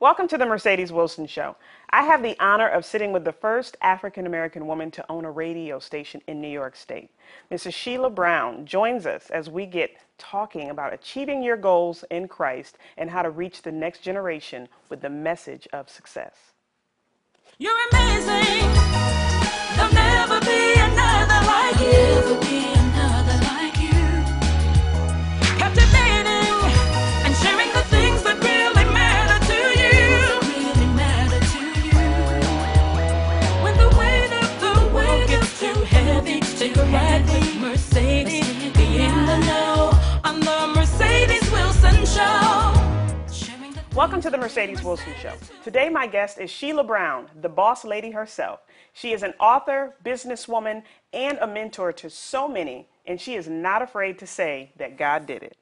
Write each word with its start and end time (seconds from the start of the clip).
Welcome 0.00 0.28
to 0.28 0.38
the 0.38 0.46
Mercedes 0.46 0.90
Wilson 0.90 1.26
Show. 1.26 1.56
I 1.90 2.04
have 2.04 2.22
the 2.22 2.34
honor 2.40 2.66
of 2.66 2.86
sitting 2.86 3.12
with 3.12 3.22
the 3.22 3.34
first 3.34 3.76
African 3.82 4.24
American 4.24 4.66
woman 4.66 4.90
to 4.92 5.04
own 5.10 5.26
a 5.26 5.30
radio 5.30 5.78
station 5.78 6.22
in 6.26 6.40
New 6.40 6.48
York 6.48 6.74
State. 6.74 7.10
Mrs. 7.52 7.74
Sheila 7.74 8.08
Brown 8.08 8.64
joins 8.64 9.04
us 9.04 9.28
as 9.28 9.50
we 9.50 9.66
get 9.66 9.98
talking 10.16 10.70
about 10.70 10.94
achieving 10.94 11.42
your 11.42 11.58
goals 11.58 12.02
in 12.10 12.28
Christ 12.28 12.78
and 12.96 13.10
how 13.10 13.20
to 13.20 13.28
reach 13.28 13.60
the 13.60 13.72
next 13.72 13.98
generation 13.98 14.70
with 14.88 15.02
the 15.02 15.10
message 15.10 15.68
of 15.74 15.90
success. 15.90 16.34
You're 17.58 17.76
amazing. 17.92 18.72
There'll 19.76 19.92
never 19.92 20.40
be 20.40 20.80
another 20.80 21.46
like 21.46 21.78
you. 21.78 22.79
Welcome 43.94 44.20
to 44.20 44.30
the 44.30 44.38
Mercedes 44.38 44.84
Wilson 44.84 45.12
Show. 45.20 45.34
Today, 45.64 45.88
my 45.88 46.06
guest 46.06 46.38
is 46.38 46.48
Sheila 46.48 46.84
Brown, 46.84 47.26
the 47.40 47.48
boss 47.48 47.84
lady 47.84 48.12
herself. 48.12 48.60
She 48.92 49.12
is 49.12 49.24
an 49.24 49.34
author, 49.40 49.96
businesswoman, 50.04 50.84
and 51.12 51.38
a 51.38 51.46
mentor 51.46 51.92
to 51.94 52.08
so 52.08 52.46
many, 52.46 52.86
and 53.06 53.20
she 53.20 53.34
is 53.34 53.48
not 53.48 53.82
afraid 53.82 54.16
to 54.20 54.28
say 54.28 54.70
that 54.76 54.96
God 54.96 55.26
did 55.26 55.42
it. 55.42 55.56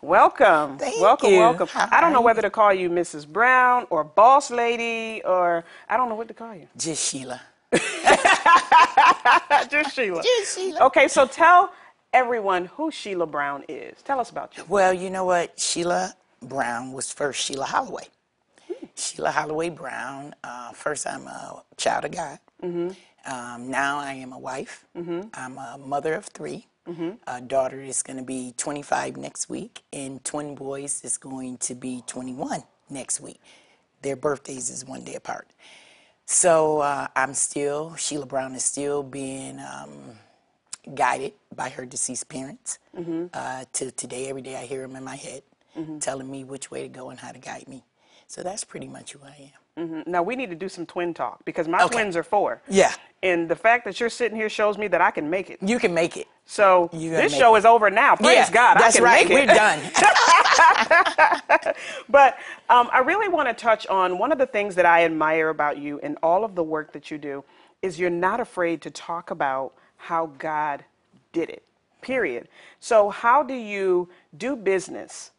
Welcome. 0.00 0.78
Thank 0.78 1.02
welcome, 1.02 1.30
you. 1.30 1.38
welcome. 1.38 1.68
I 1.74 2.00
don't 2.00 2.14
know 2.14 2.22
whether 2.22 2.40
to 2.40 2.48
call 2.48 2.72
you 2.72 2.88
Mrs. 2.88 3.28
Brown 3.28 3.86
or 3.90 4.04
boss 4.04 4.50
lady 4.50 5.20
or 5.24 5.62
I 5.86 5.98
don't 5.98 6.08
know 6.08 6.14
what 6.14 6.28
to 6.28 6.34
call 6.34 6.54
you. 6.54 6.68
Just 6.78 7.10
Sheila. 7.10 7.42
Just 9.70 9.94
Sheila. 9.94 10.22
Just 10.22 10.56
Sheila. 10.56 10.86
Okay, 10.86 11.08
so 11.08 11.26
tell 11.26 11.72
everyone 12.14 12.66
who 12.66 12.90
Sheila 12.90 13.26
Brown 13.26 13.64
is. 13.68 14.00
Tell 14.02 14.18
us 14.18 14.30
about 14.30 14.56
you. 14.56 14.64
Well, 14.66 14.94
you 14.94 15.10
know 15.10 15.26
what? 15.26 15.60
Sheila 15.60 16.14
Brown 16.42 16.92
was 16.92 17.12
first 17.12 17.40
Sheila 17.42 17.64
Holloway. 17.66 18.04
Sheila 18.94 19.30
Holloway 19.30 19.70
Brown. 19.70 20.34
Uh, 20.42 20.72
first, 20.72 21.06
I'm 21.06 21.26
a 21.26 21.62
child 21.76 22.04
of 22.06 22.12
God. 22.12 22.38
Um, 23.26 23.70
now 23.70 23.98
I 23.98 24.12
am 24.14 24.32
a 24.32 24.38
wife. 24.38 24.84
I'm 25.34 25.58
a 25.58 25.78
mother 25.78 26.14
of 26.14 26.26
3 26.26 26.66
A 27.26 27.40
daughter 27.40 27.80
is 27.80 28.02
going 28.02 28.16
to 28.18 28.22
be 28.22 28.54
25 28.56 29.16
next 29.16 29.48
week, 29.48 29.82
and 29.92 30.24
twin 30.24 30.54
boys 30.54 31.02
is 31.04 31.18
going 31.18 31.58
to 31.58 31.74
be 31.74 32.02
21 32.06 32.62
next 32.88 33.20
week. 33.20 33.40
Their 34.02 34.14
birthdays 34.16 34.70
is 34.70 34.84
one 34.84 35.02
day 35.02 35.14
apart. 35.16 35.48
So 36.24 36.80
uh, 36.80 37.08
I'm 37.16 37.34
still, 37.34 37.94
Sheila 37.96 38.26
Brown 38.26 38.54
is 38.54 38.64
still 38.64 39.02
being 39.02 39.58
um, 39.58 40.12
guided 40.94 41.32
by 41.54 41.68
her 41.70 41.84
deceased 41.86 42.28
parents. 42.28 42.78
Uh, 43.34 43.64
to 43.74 43.90
today, 43.90 44.28
every 44.28 44.42
day 44.42 44.56
I 44.56 44.64
hear 44.66 44.82
them 44.82 44.94
in 44.96 45.02
my 45.04 45.16
head 45.16 45.42
telling 46.00 46.30
me 46.30 46.44
which 46.44 46.70
way 46.70 46.82
to 46.82 46.88
go 46.88 47.10
and 47.10 47.18
how 47.20 47.32
to 47.32 47.38
guide 47.38 47.68
me. 47.68 47.84
So 48.28 48.42
that's 48.42 48.64
pretty 48.64 48.88
much 48.88 49.12
who 49.12 49.20
I 49.24 49.52
am. 49.78 50.04
Now 50.06 50.22
we 50.22 50.36
need 50.36 50.50
to 50.50 50.56
do 50.56 50.68
some 50.68 50.86
twin 50.86 51.14
talk 51.14 51.44
because 51.44 51.68
my 51.68 51.82
Okay. 51.84 51.94
twins 51.96 52.16
are 52.16 52.22
four. 52.22 52.62
Yeah. 52.68 52.92
And 53.22 53.48
the 53.48 53.56
fact 53.56 53.84
that 53.84 54.00
you're 54.00 54.08
sitting 54.10 54.36
here 54.36 54.48
shows 54.48 54.78
me 54.78 54.88
that 54.88 55.00
I 55.00 55.10
can 55.10 55.28
make 55.30 55.50
it. 55.50 55.58
You 55.62 55.78
can 55.78 55.94
make 55.94 56.16
it. 56.16 56.26
So 56.46 56.88
this 56.92 57.34
show 57.36 57.54
it. 57.54 57.58
is 57.60 57.64
over 57.66 57.90
now. 57.90 58.16
Praise 58.16 58.36
yeah, 58.36 58.50
God. 58.50 58.76
That's 58.78 58.96
I 58.96 58.98
can 58.98 59.04
right. 59.04 59.28
Make 59.28 59.38
it. 59.38 59.48
We're 59.48 59.54
done. 59.54 59.80
But 62.08 62.38
um, 62.70 62.88
I 62.92 63.00
really 63.00 63.28
want 63.28 63.48
to 63.48 63.54
touch 63.54 63.86
on 63.88 64.18
one 64.18 64.32
of 64.32 64.38
the 64.38 64.46
things 64.46 64.74
that 64.76 64.86
I 64.86 65.04
admire 65.04 65.48
about 65.50 65.78
you 65.78 66.00
and 66.02 66.16
all 66.22 66.44
of 66.44 66.54
the 66.54 66.62
work 66.62 66.92
that 66.92 67.10
you 67.10 67.18
do 67.18 67.44
is 67.82 67.98
you're 67.98 68.10
not 68.10 68.40
afraid 68.40 68.80
to 68.82 68.90
talk 68.90 69.30
about 69.30 69.74
how 69.96 70.26
God 70.38 70.84
did 71.32 71.50
it. 71.50 71.62
Period. 72.00 72.48
So 72.80 73.10
how 73.10 73.42
do 73.42 73.54
you 73.54 74.08
do 74.36 74.56
business 74.56 75.32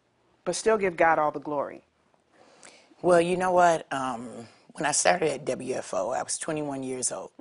but 0.48 0.56
still 0.58 0.80
give 0.80 0.98
God 0.98 1.20
all 1.20 1.32
the 1.32 1.42
glory? 1.42 1.84
Well, 3.02 3.22
you 3.22 3.38
know 3.38 3.52
what? 3.54 3.92
Um, 3.94 4.48
when 4.74 4.86
I 4.86 4.92
started 4.94 5.30
at 5.32 5.46
WUFO, 5.46 6.18
I 6.18 6.24
was 6.24 6.38
21 6.40 6.84
years 6.84 7.12
old, 7.12 7.32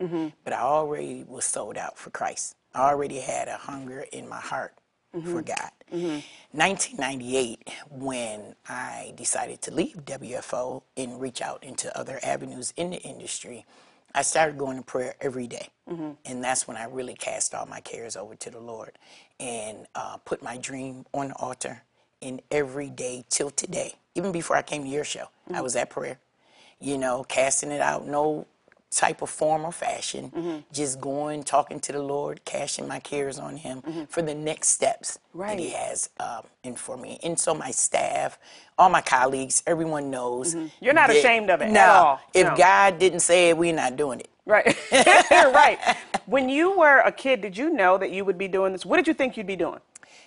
but 0.44 0.52
I 0.54 0.60
already 0.60 1.24
was 1.28 1.44
sold 1.46 1.78
out 1.78 1.98
for 1.98 2.10
Christ. 2.10 2.56
I 2.74 2.90
already 2.90 3.20
had 3.20 3.48
a 3.48 3.58
hunger 3.58 4.06
in 4.12 4.28
my 4.28 4.40
heart 4.40 4.74
for 5.24 5.42
God. 5.42 5.70
1998, 6.52 7.68
when 7.90 8.56
I 8.68 9.14
decided 9.16 9.62
to 9.62 9.72
leave 9.72 10.04
WUFO 10.06 10.82
and 10.96 11.20
reach 11.20 11.42
out 11.42 11.64
into 11.64 11.96
other 11.98 12.20
avenues 12.24 12.72
in 12.76 12.90
the 12.90 12.98
industry, 12.98 13.66
I 14.14 14.22
started 14.22 14.58
going 14.58 14.78
to 14.78 14.84
prayer 14.84 15.16
every 15.20 15.48
day. 15.48 15.68
And 16.26 16.44
that's 16.44 16.68
when 16.68 16.76
I 16.78 16.84
really 16.86 17.14
cast 17.14 17.54
all 17.54 17.66
my 17.66 17.80
cares 17.80 18.16
over 18.16 18.34
to 18.36 18.50
the 18.50 18.60
Lord 18.60 18.98
and 19.40 19.86
uh, 19.94 20.18
put 20.24 20.42
my 20.42 20.58
dream 20.58 21.06
on 21.14 21.28
the 21.28 21.36
altar. 21.36 21.82
And 22.26 22.42
every 22.50 22.90
day 22.90 23.24
till 23.28 23.50
today, 23.50 23.94
even 24.16 24.32
before 24.32 24.56
I 24.56 24.62
came 24.62 24.82
to 24.82 24.88
your 24.88 25.04
show, 25.04 25.28
I 25.48 25.52
mm-hmm. 25.52 25.62
was 25.62 25.76
at 25.76 25.90
prayer, 25.90 26.18
you 26.80 26.98
know, 26.98 27.22
casting 27.22 27.70
it 27.70 27.80
out, 27.80 28.04
no 28.04 28.46
type 28.90 29.22
of 29.22 29.30
form 29.30 29.64
or 29.64 29.70
fashion, 29.70 30.32
mm-hmm. 30.34 30.56
just 30.72 31.00
going, 31.00 31.44
talking 31.44 31.78
to 31.78 31.92
the 31.92 32.02
Lord, 32.02 32.44
casting 32.44 32.88
my 32.88 32.98
cares 32.98 33.38
on 33.38 33.56
Him 33.56 33.80
mm-hmm. 33.80 34.04
for 34.06 34.22
the 34.22 34.34
next 34.34 34.70
steps 34.70 35.20
that 35.36 35.56
He 35.60 35.70
has 35.70 36.10
um, 36.18 36.42
in 36.64 36.74
for 36.74 36.96
me. 36.96 37.20
And 37.22 37.38
so 37.38 37.54
my 37.54 37.70
staff, 37.70 38.40
all 38.76 38.88
my 38.88 39.02
colleagues, 39.02 39.62
everyone 39.64 40.10
knows. 40.10 40.56
You're 40.80 40.94
not 40.94 41.08
that- 41.08 41.18
ashamed 41.18 41.48
of 41.48 41.62
it 41.62 41.66
at 41.76 41.88
all. 41.88 42.20
If 42.34 42.48
No. 42.48 42.56
God 42.56 42.98
didn't 42.98 43.20
say 43.20 43.50
it, 43.50 43.56
we're 43.56 43.72
not 43.72 43.96
doing 43.96 44.18
it. 44.18 44.28
Right. 44.46 44.76
right. 45.30 45.78
When 46.26 46.48
you 46.48 46.76
were 46.76 46.98
a 47.00 47.12
kid, 47.12 47.40
did 47.40 47.56
you 47.56 47.70
know 47.70 47.98
that 47.98 48.10
you 48.10 48.24
would 48.24 48.38
be 48.38 48.48
doing 48.48 48.72
this? 48.72 48.84
What 48.84 48.96
did 48.96 49.06
you 49.06 49.14
think 49.14 49.36
you'd 49.36 49.46
be 49.46 49.56
doing? 49.56 49.80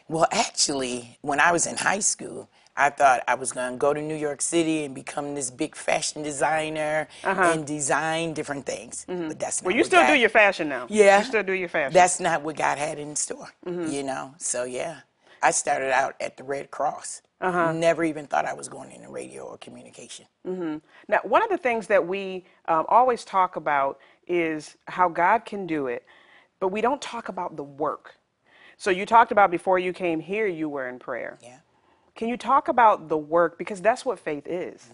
Well, 0.09 0.28
actually, 0.31 1.18
when 1.22 1.40
I 1.40 1.52
was 1.52 1.68
in 1.68 1.78
high 1.78 2.00
school, 2.00 2.50
I 2.75 2.90
thought 2.90 3.22
I 3.28 3.36
was 3.36 3.52
going 3.52 3.72
to 3.74 3.78
go 3.78 3.94
to 3.94 4.02
New 4.02 4.16
York 4.16 4.42
City 4.42 4.86
and 4.86 4.96
become 4.96 5.36
this 5.36 5.52
big 5.52 5.75
fashion 5.75 6.24
designer 6.24 7.08
and 7.24 7.66
design 7.68 8.34
different 8.34 8.66
things. 8.66 9.06
But 9.08 9.38
that's 9.40 9.62
not 9.62 9.68
Uh-huh. 9.68 9.68
Well, 9.68 9.75
you 9.75 9.84
still 9.84 10.02
God- 10.02 10.08
do 10.14 10.20
your 10.20 10.30
fashion 10.30 10.70
now. 10.70 10.88
Yeah. 10.90 11.20
You 11.20 11.25
still 11.25 11.44
do 11.44 11.53
your 11.53 11.70
fashion. 11.70 11.94
That's 11.94 12.20
not 12.20 12.42
what 12.42 12.56
God 12.56 12.78
had 12.78 12.97
in 12.97 13.16
store, 13.16 13.50
Mm-hmm. 13.66 13.92
you 13.92 14.03
know? 14.03 14.34
So, 14.38 14.64
yeah, 14.64 15.02
I 15.44 15.52
started 15.52 15.92
out 15.92 16.16
at 16.20 16.38
the 16.38 16.44
Red 16.44 16.72
Cross. 16.72 17.22
Uh-huh. 17.41 17.72
Never 17.72 18.03
even 18.03 18.28
thought 18.28 18.46
I 18.46 18.53
was 18.53 18.68
going 18.68 18.91
into 18.91 19.09
radio 19.09 19.44
or 19.44 19.58
communication. 19.58 20.26
Now, 20.44 21.20
one 21.24 21.44
of 21.44 21.50
the 21.50 21.58
things 21.58 21.88
that 21.88 22.06
we 22.08 22.46
um, 22.68 22.86
always 22.90 23.24
talk 23.24 23.56
about 23.58 24.00
is 24.28 24.76
how 24.88 25.08
God 25.09 25.46
can 25.46 25.68
do 25.68 25.88
it, 25.88 26.03
but 26.59 26.70
we 26.70 26.81
don't 26.81 27.02
talk 27.02 27.30
about 27.30 27.56
the 27.56 27.64
work. 27.64 28.16
So 28.79 28.91
you 28.91 29.06
talked 29.06 29.34
about 29.34 29.51
before 29.51 29.79
you 29.79 29.94
came 29.94 30.22
here, 30.22 30.47
you 30.47 30.69
were 30.69 30.90
in 30.90 31.00
prayer. 31.00 31.40
Yeah. 31.44 31.59
Can 32.16 32.29
you 32.29 32.38
talk 32.38 32.69
about 32.69 33.09
the 33.09 33.17
work 33.17 33.59
because 33.59 33.81
that's 33.81 34.06
what 34.06 34.19
faith 34.19 34.47
is, 34.47 34.90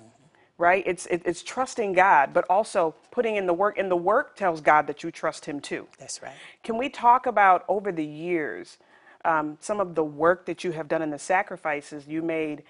right? 0.60 0.84
It's 0.88 1.08
it, 1.08 1.24
it's 1.26 1.44
trusting 1.44 1.94
God, 1.94 2.34
but 2.34 2.46
also 2.50 2.96
putting 3.12 3.38
in 3.38 3.48
the 3.48 3.54
work. 3.54 3.78
And 3.80 3.92
the 3.92 3.98
work 3.98 4.36
tells 4.38 4.62
God 4.62 4.88
that 4.88 5.04
you 5.04 5.12
trust 5.12 5.46
Him 5.46 5.62
too. 5.62 5.88
That's 6.00 6.24
right. 6.24 6.34
Can 6.64 6.78
we 6.80 6.90
talk 6.90 7.28
about 7.28 7.66
over 7.70 7.92
the 7.92 8.06
years 8.06 8.80
um, 9.26 9.58
some 9.62 9.80
of 9.82 9.96
the 9.96 10.06
work 10.06 10.48
that 10.48 10.64
you 10.64 10.72
have 10.72 10.88
done 10.88 11.04
and 11.04 11.14
the 11.14 11.20
sacrifices 11.20 12.08
you 12.08 12.24
made 12.24 12.64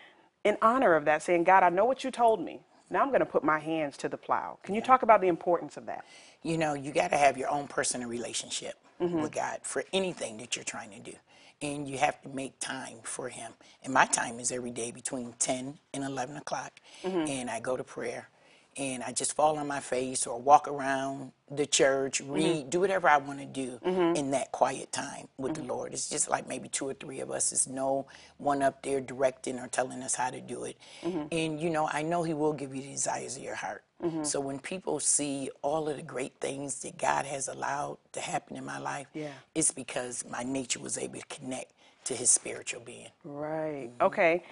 in 0.45 0.57
honor 0.61 0.95
of 0.95 1.05
that, 1.05 1.23
saying, 1.23 1.45
God, 1.45 1.63
I 1.63 1.69
know 1.69 1.85
what 1.85 2.03
you 2.03 2.11
told 2.11 2.41
me. 2.43 2.61
Now 2.89 3.01
I'm 3.01 3.09
going 3.09 3.21
to 3.21 3.27
put 3.27 3.43
my 3.43 3.59
hands 3.59 3.97
to 3.99 4.09
the 4.09 4.17
plow. 4.17 4.59
Can 4.63 4.75
you 4.75 4.81
talk 4.81 5.03
about 5.03 5.21
the 5.21 5.29
importance 5.29 5.77
of 5.77 5.87
that? 5.87 6.05
you 6.43 6.57
know, 6.57 6.75
you 6.75 6.91
got 6.91 7.11
to 7.11 7.17
have 7.17 7.37
your 7.37 7.49
own 7.49 7.67
personal 7.67 8.09
relationship 8.09 8.75
Mm-hmm. 8.99 9.21
with 9.21 9.33
God 9.33 9.59
for 9.63 9.83
anything 9.91 10.37
that 10.37 10.55
you're 10.55 10.63
trying 10.63 10.91
to 10.91 10.99
do. 10.99 11.17
And 11.61 11.87
you 11.87 11.97
have 11.97 12.21
to 12.21 12.29
make 12.29 12.59
time 12.59 12.99
for 13.03 13.27
Him. 13.29 13.51
And 13.83 13.93
my 13.93 14.05
time 14.05 14.39
is 14.39 14.51
every 14.51 14.71
day 14.71 14.91
between 14.91 15.33
10 15.39 15.79
and 15.93 16.03
11 16.03 16.37
o'clock. 16.37 16.79
Mm-hmm. 17.03 17.27
And 17.29 17.49
I 17.49 17.59
go 17.59 17.75
to 17.75 17.83
prayer 17.83 18.29
and 18.77 19.03
I 19.03 19.11
just 19.11 19.33
fall 19.35 19.57
on 19.57 19.67
my 19.67 19.79
face 19.79 20.27
or 20.27 20.39
walk 20.39 20.67
around 20.67 21.31
the 21.49 21.65
church, 21.65 22.21
Mm-hmm. 22.21 22.33
read, 22.33 22.69
do 22.69 22.79
whatever 22.79 23.07
I 23.07 23.17
want 23.17 23.39
to 23.39 23.45
do 23.45 23.79
in 24.15 24.31
that 24.31 24.51
quiet 24.51 24.91
time 24.91 25.27
with 25.37 25.53
the 25.55 25.63
Lord. 25.63 25.93
It's 25.93 26.09
just 26.09 26.29
like 26.29 26.47
maybe 26.47 26.67
two 26.69 26.87
or 26.89 26.93
three 26.93 27.19
of 27.19 27.31
us. 27.31 27.51
There's 27.51 27.67
no 27.67 28.07
one 28.37 28.61
up 28.61 28.81
there 28.81 28.99
directing 28.99 29.59
or 29.59 29.67
telling 29.67 30.01
us 30.01 30.15
how 30.15 30.29
to 30.29 30.41
do 30.41 30.63
it. 30.65 30.77
Mm-hmm. 31.03 31.23
And, 31.31 31.59
you 31.59 31.69
know, 31.69 31.87
I 31.91 32.01
know 32.01 32.23
He 32.23 32.33
will 32.33 32.53
give 32.53 32.75
you 32.75 32.81
the 32.81 32.91
desires 32.91 33.37
of 33.37 33.43
your 33.43 33.55
heart. 33.55 33.83
So 34.21 34.39
when 34.39 34.59
people 34.59 34.99
see 34.99 35.49
all 35.63 35.89
of 35.89 35.95
the 35.97 36.03
great 36.03 36.33
things 36.39 36.81
that 36.83 36.95
God 36.95 37.25
has 37.25 37.47
allowed 37.47 37.97
to 38.11 38.19
happen 38.19 38.55
in 38.55 38.63
my 38.63 38.77
life, 38.77 39.07
Yeah. 39.15 39.29
it's 39.55 39.71
because 39.71 40.23
my 40.29 40.43
nature 40.43 40.79
was 40.79 40.95
able 40.99 41.19
to 41.19 41.25
connect 41.25 41.71
to 42.03 42.13
His 42.13 42.29
spiritual 42.29 42.81
being. 42.81 43.07
Right. 43.23 43.89
Okay. 43.99 44.43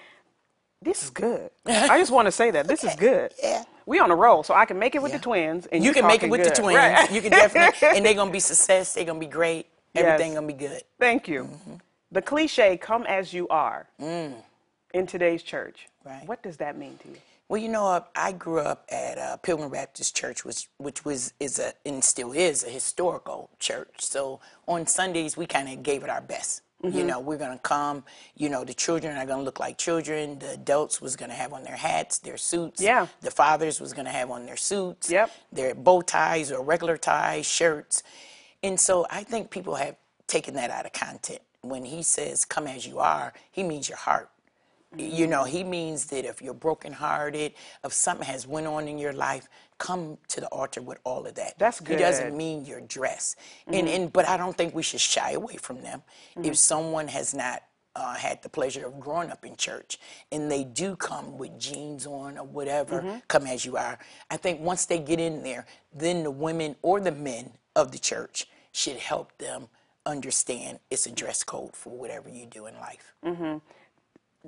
This 0.84 1.02
is 1.04 1.10
good. 1.10 1.50
I 1.66 1.98
just 1.98 2.12
want 2.12 2.26
to 2.26 2.32
say 2.32 2.50
that 2.50 2.68
this 2.68 2.84
is 2.84 2.94
good. 2.96 3.32
Yeah. 3.42 3.64
We 3.86 3.98
on 4.00 4.10
a 4.10 4.16
roll, 4.16 4.42
so 4.42 4.54
I 4.54 4.64
can 4.64 4.78
make 4.78 4.94
it 4.94 5.02
with 5.02 5.12
Yeah. 5.12 5.18
the 5.18 5.22
twins, 5.24 5.66
and 5.66 5.84
You 5.84 5.92
can 5.92 6.06
make 6.06 6.22
it 6.22 6.30
with 6.30 6.44
the 6.44 6.50
twins. 6.50 6.76
Right. 6.76 7.10
You 7.10 7.20
can 7.20 7.30
definitely, 7.30 7.88
and 7.96 8.04
they're 8.06 8.14
gonna 8.14 8.30
be 8.30 8.40
success. 8.40 8.94
They're 8.94 9.04
gonna 9.04 9.18
be 9.18 9.26
great. 9.26 9.66
Yes. 9.94 10.04
Everything 10.04 10.34
gonna 10.34 10.46
be 10.46 10.52
good. 10.54 10.82
Thank 10.98 11.28
you. 11.28 11.48
The 12.12 12.22
cliche 12.22 12.76
"come 12.76 13.04
as 13.04 13.32
you 13.32 13.48
are" 13.48 13.88
in 13.98 15.06
today's 15.06 15.42
church. 15.42 15.88
Right. 16.04 16.26
What 16.26 16.42
does 16.42 16.56
that 16.58 16.76
mean 16.78 16.98
to 17.02 17.08
you? 17.08 17.16
Well, 17.48 17.60
you 17.60 17.68
know, 17.68 18.04
I 18.16 18.32
grew 18.32 18.60
up 18.60 18.86
at 18.88 19.18
uh, 19.18 19.36
Pilgrim 19.36 19.70
Baptist 19.70 20.16
Church, 20.16 20.44
which 20.44 20.68
which 20.78 21.04
was 21.04 21.34
is 21.40 21.58
a 21.58 21.72
and 21.84 22.02
still 22.02 22.32
is 22.32 22.64
a 22.64 22.70
historical 22.70 23.50
church. 23.58 23.90
So 23.98 24.40
on 24.66 24.86
Sundays 24.86 25.36
we 25.36 25.46
kind 25.46 25.68
of 25.68 25.82
gave 25.82 26.02
it 26.04 26.10
our 26.10 26.22
best. 26.22 26.62
Mm-hmm. 26.84 26.98
You 26.98 27.04
know, 27.04 27.20
we're 27.20 27.38
gonna 27.38 27.58
come. 27.58 28.04
You 28.36 28.48
know, 28.48 28.64
the 28.64 28.74
children 28.74 29.16
are 29.16 29.26
gonna 29.26 29.42
look 29.42 29.58
like 29.58 29.78
children. 29.78 30.38
The 30.38 30.52
adults 30.52 31.00
was 31.00 31.16
gonna 31.16 31.34
have 31.34 31.52
on 31.52 31.64
their 31.64 31.76
hats, 31.76 32.18
their 32.18 32.36
suits. 32.36 32.80
Yeah. 32.80 33.06
The 33.20 33.30
fathers 33.30 33.80
was 33.80 33.92
gonna 33.92 34.10
have 34.10 34.30
on 34.30 34.46
their 34.46 34.56
suits. 34.56 35.10
Yep. 35.10 35.30
Their 35.52 35.74
bow 35.74 36.02
ties 36.02 36.52
or 36.52 36.62
regular 36.62 36.96
ties, 36.96 37.46
shirts, 37.46 38.02
and 38.62 38.78
so 38.78 39.06
I 39.10 39.24
think 39.24 39.50
people 39.50 39.76
have 39.76 39.96
taken 40.26 40.54
that 40.54 40.70
out 40.70 40.86
of 40.86 40.92
content. 40.92 41.40
When 41.62 41.84
he 41.84 42.02
says 42.02 42.44
"come 42.44 42.66
as 42.66 42.86
you 42.86 42.98
are," 42.98 43.32
he 43.50 43.62
means 43.62 43.88
your 43.88 43.98
heart. 43.98 44.28
You 44.98 45.26
know, 45.26 45.44
he 45.44 45.64
means 45.64 46.06
that 46.06 46.24
if 46.24 46.42
you're 46.42 46.54
brokenhearted, 46.54 47.52
if 47.84 47.92
something 47.92 48.26
has 48.26 48.46
went 48.46 48.66
on 48.66 48.88
in 48.88 48.98
your 48.98 49.12
life, 49.12 49.48
come 49.78 50.18
to 50.28 50.40
the 50.40 50.46
altar 50.48 50.82
with 50.82 50.98
all 51.04 51.26
of 51.26 51.34
that. 51.34 51.58
That's 51.58 51.80
good. 51.80 51.98
He 51.98 52.04
doesn't 52.04 52.36
mean 52.36 52.64
your 52.64 52.80
dress. 52.80 53.36
And 53.66 53.86
mm-hmm. 53.86 53.86
and 53.88 54.12
but 54.12 54.28
I 54.28 54.36
don't 54.36 54.56
think 54.56 54.74
we 54.74 54.82
should 54.82 55.00
shy 55.00 55.32
away 55.32 55.56
from 55.56 55.82
them. 55.82 56.02
If 56.36 56.42
mm-hmm. 56.42 56.52
someone 56.54 57.08
has 57.08 57.34
not 57.34 57.62
uh, 57.96 58.14
had 58.14 58.42
the 58.42 58.48
pleasure 58.48 58.86
of 58.86 58.98
growing 58.98 59.30
up 59.30 59.44
in 59.44 59.56
church 59.56 59.98
and 60.32 60.50
they 60.50 60.64
do 60.64 60.96
come 60.96 61.38
with 61.38 61.58
jeans 61.58 62.06
on 62.06 62.38
or 62.38 62.44
whatever, 62.44 63.00
mm-hmm. 63.00 63.18
come 63.28 63.46
as 63.46 63.64
you 63.64 63.76
are. 63.76 63.98
I 64.30 64.36
think 64.36 64.60
once 64.60 64.86
they 64.86 64.98
get 64.98 65.20
in 65.20 65.42
there, 65.42 65.66
then 65.92 66.24
the 66.24 66.30
women 66.30 66.76
or 66.82 67.00
the 67.00 67.12
men 67.12 67.52
of 67.76 67.92
the 67.92 67.98
church 67.98 68.46
should 68.72 68.96
help 68.96 69.36
them 69.38 69.68
understand 70.06 70.78
it's 70.90 71.06
a 71.06 71.12
dress 71.12 71.42
code 71.44 71.74
for 71.74 71.90
whatever 71.96 72.28
you 72.28 72.46
do 72.46 72.66
in 72.66 72.74
life. 72.74 73.14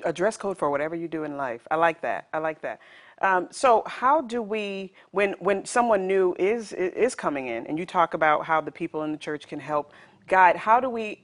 A 0.05 0.13
dress 0.13 0.37
code 0.37 0.59
for 0.59 0.71
whatever 0.71 0.95
you 0.95 1.09
do 1.09 1.25
in 1.25 1.37
life. 1.37 1.67
I 1.71 1.77
like 1.77 2.01
that. 2.03 2.29
I 2.33 2.39
like 2.39 2.61
that. 2.63 2.81
Um, 3.23 3.49
so, 3.51 3.83
how 3.87 4.21
do 4.21 4.43
we, 4.43 4.93
when 5.11 5.35
when 5.39 5.65
someone 5.65 6.07
new 6.07 6.35
is 6.39 6.73
is 6.73 7.15
coming 7.15 7.47
in, 7.47 7.67
and 7.67 7.79
you 7.79 7.87
talk 7.87 8.15
about 8.15 8.45
how 8.45 8.61
the 8.61 8.71
people 8.71 9.03
in 9.05 9.13
the 9.13 9.19
church 9.19 9.49
can 9.49 9.59
help 9.59 9.93
guide, 10.29 10.57
how 10.57 10.81
do 10.81 10.91
we 10.91 11.23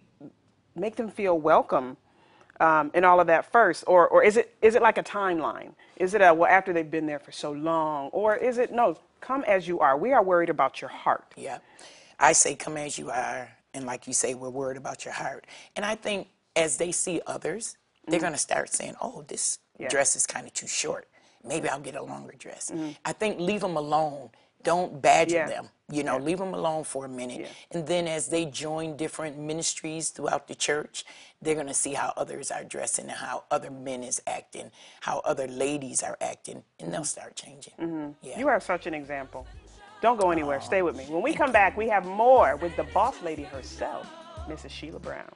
make 0.74 0.96
them 0.96 1.10
feel 1.10 1.38
welcome 1.38 1.98
um, 2.60 2.90
and 2.94 3.04
all 3.04 3.20
of 3.20 3.26
that 3.26 3.52
first, 3.52 3.84
or 3.86 4.08
or 4.08 4.24
is 4.24 4.38
it 4.38 4.54
is 4.62 4.74
it 4.74 4.82
like 4.82 4.96
a 4.96 5.02
timeline? 5.02 5.72
Is 5.96 6.14
it 6.14 6.22
a 6.22 6.32
well 6.32 6.50
after 6.50 6.72
they've 6.72 6.90
been 6.90 7.06
there 7.06 7.18
for 7.18 7.32
so 7.32 7.52
long, 7.52 8.08
or 8.08 8.36
is 8.36 8.56
it 8.58 8.72
no? 8.72 8.96
Come 9.20 9.44
as 9.44 9.68
you 9.68 9.78
are. 9.80 9.96
We 9.96 10.12
are 10.12 10.22
worried 10.22 10.50
about 10.50 10.80
your 10.80 10.90
heart. 10.90 11.34
Yeah. 11.36 11.58
I 12.18 12.32
say, 12.32 12.54
come 12.54 12.76
as 12.76 12.98
you 12.98 13.10
are. 13.10 13.50
And 13.74 13.84
like 13.84 14.06
you 14.06 14.12
say, 14.12 14.34
we're 14.34 14.50
worried 14.50 14.76
about 14.76 15.04
your 15.04 15.14
heart. 15.14 15.46
And 15.76 15.84
I 15.84 15.94
think 15.96 16.28
as 16.54 16.76
they 16.76 16.92
see 16.92 17.20
others, 17.26 17.76
they're 18.06 18.18
mm-hmm. 18.18 18.22
going 18.22 18.32
to 18.32 18.38
start 18.38 18.72
saying, 18.72 18.94
oh, 19.00 19.24
this 19.28 19.58
Yeah. 19.78 19.88
dress 19.88 20.16
is 20.16 20.26
kind 20.26 20.46
of 20.46 20.52
too 20.52 20.66
short. 20.66 21.08
Maybe 21.44 21.68
I'll 21.68 21.80
get 21.80 21.96
a 21.96 22.02
longer 22.02 22.34
dress. 22.38 22.70
Mm-hmm. 22.70 22.90
I 23.04 23.12
think 23.12 23.40
leave 23.40 23.60
them 23.60 23.76
alone. 23.76 24.30
Don't 24.62 25.02
badger 25.02 25.36
Yeah. 25.36 25.46
them. 25.46 25.68
You 25.90 26.04
know, 26.04 26.16
leave 26.16 26.38
them 26.38 26.54
alone 26.54 26.84
for 26.84 27.04
a 27.04 27.08
minute. 27.08 27.40
Yeah. 27.40 27.48
And 27.72 27.86
then 27.86 28.08
as 28.08 28.28
they 28.28 28.46
join 28.46 28.96
different 28.96 29.38
ministries 29.38 30.10
throughout 30.10 30.48
the 30.48 30.54
church, 30.54 31.04
they're 31.42 31.54
going 31.54 31.66
to 31.66 31.74
see 31.74 31.92
how 31.94 32.14
others 32.16 32.50
are 32.50 32.64
dressing 32.64 33.06
and 33.06 33.18
how 33.18 33.44
other 33.50 33.70
men 33.70 34.02
is 34.02 34.22
acting, 34.26 34.70
how 35.00 35.20
other 35.24 35.46
ladies 35.48 36.02
are 36.02 36.16
acting, 36.20 36.62
and 36.80 36.92
they'll 36.92 37.00
mm-hmm. 37.00 37.04
start 37.04 37.36
changing. 37.36 38.14
Yeah. 38.22 38.38
You 38.38 38.48
are 38.48 38.60
such 38.60 38.86
an 38.86 38.94
example. 38.94 39.46
Don't 40.00 40.18
go 40.18 40.30
anywhere. 40.30 40.60
Stay 40.60 40.82
with 40.82 40.96
me. 40.96 41.04
When 41.08 41.22
we 41.22 41.32
come 41.32 41.52
back, 41.52 41.76
we 41.76 41.88
have 41.88 42.04
more 42.04 42.56
with 42.56 42.74
the 42.76 42.84
boss 42.84 43.22
lady 43.22 43.44
herself, 43.44 44.06
Mrs. 44.48 44.70
Sheila 44.70 44.98
Brown. 44.98 45.30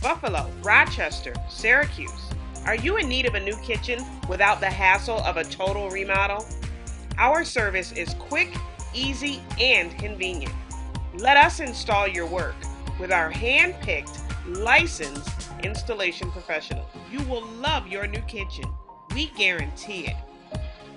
Buffalo, 0.00 0.50
Rochester, 0.62 1.34
Syracuse. 1.48 2.30
Are 2.66 2.74
you 2.74 2.96
in 2.96 3.08
need 3.08 3.26
of 3.26 3.34
a 3.34 3.40
new 3.40 3.56
kitchen 3.62 4.04
without 4.28 4.60
the 4.60 4.70
hassle 4.70 5.18
of 5.18 5.36
a 5.36 5.44
total 5.44 5.90
remodel? 5.90 6.46
Our 7.18 7.44
service 7.44 7.92
is 7.92 8.14
quick, 8.14 8.54
easy, 8.94 9.42
and 9.60 9.96
convenient. 9.98 10.54
Let 11.18 11.36
us 11.36 11.60
install 11.60 12.08
your 12.08 12.26
work 12.26 12.54
with 12.98 13.12
our 13.12 13.30
hand 13.30 13.76
picked, 13.82 14.18
licensed 14.46 15.50
installation 15.62 16.30
professionals. 16.30 16.88
You 17.10 17.22
will 17.24 17.46
love 17.46 17.86
your 17.86 18.06
new 18.06 18.22
kitchen. 18.22 18.64
We 19.14 19.26
guarantee 19.36 20.08
it. 20.08 20.16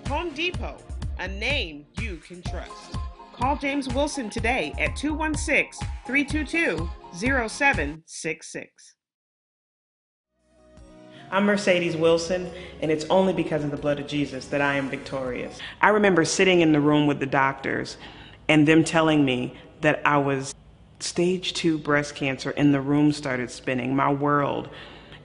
Home 0.08 0.30
Depot, 0.34 0.78
a 1.20 1.28
name 1.28 1.86
you 2.00 2.18
can 2.18 2.42
trust. 2.44 2.96
Call 3.34 3.58
James 3.58 3.88
Wilson 3.90 4.30
today 4.30 4.74
at 4.80 4.96
216 4.96 5.88
322 6.06 6.90
0766. 7.14 8.96
I'm 11.30 11.46
Mercedes 11.46 11.98
Wilson, 11.98 12.50
and 12.82 12.90
it's 12.90 13.06
only 13.10 13.34
because 13.34 13.64
of 13.64 13.72
the 13.72 13.78
blood 13.78 14.00
of 14.00 14.08
Jesus 14.08 14.48
that 14.48 14.62
I 14.62 14.76
am 14.76 14.90
victorious. 14.90 15.60
I 15.82 15.90
remember 15.90 16.24
sitting 16.24 16.62
in 16.62 16.72
the 16.72 16.80
room 16.80 17.06
with 17.06 17.20
the 17.20 17.26
doctors 17.26 17.98
and 18.48 18.68
them 18.68 18.84
telling 18.84 19.26
me 19.26 19.58
that 19.82 20.02
I 20.06 20.18
was 20.18 20.56
stage 21.00 21.54
two 21.54 21.78
breast 21.78 22.16
cancer, 22.16 22.52
and 22.52 22.74
the 22.74 22.82
room 22.82 23.12
started 23.12 23.52
spinning. 23.52 23.96
My 23.96 24.12
world 24.12 24.70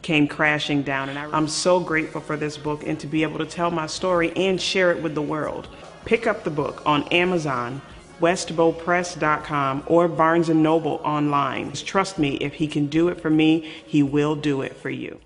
came 0.02 0.28
crashing 0.28 0.82
down, 0.82 1.08
and 1.08 1.18
I'm 1.18 1.48
so 1.48 1.80
grateful 1.80 2.20
for 2.20 2.36
this 2.36 2.58
book 2.58 2.86
and 2.86 2.98
to 3.00 3.06
be 3.06 3.22
able 3.22 3.38
to 3.38 3.46
tell 3.46 3.70
my 3.70 3.86
story 3.86 4.32
and 4.36 4.60
share 4.60 4.90
it 4.90 5.02
with 5.02 5.14
the 5.14 5.22
world. 5.22 5.68
Pick 6.04 6.26
up 6.26 6.44
the 6.44 6.50
book 6.50 6.82
on 6.84 7.04
Amazon. 7.08 7.80
WestbowPress.com 8.20 9.82
or 9.86 10.06
Barnes 10.06 10.48
& 10.48 10.50
Noble 10.50 11.00
online. 11.04 11.72
Trust 11.72 12.20
me, 12.20 12.36
if 12.36 12.54
he 12.54 12.68
can 12.68 12.86
do 12.86 13.08
it 13.08 13.20
for 13.20 13.30
me, 13.30 13.68
he 13.84 14.04
will 14.04 14.36
do 14.36 14.62
it 14.62 14.76
for 14.76 14.90
you. 14.90 15.20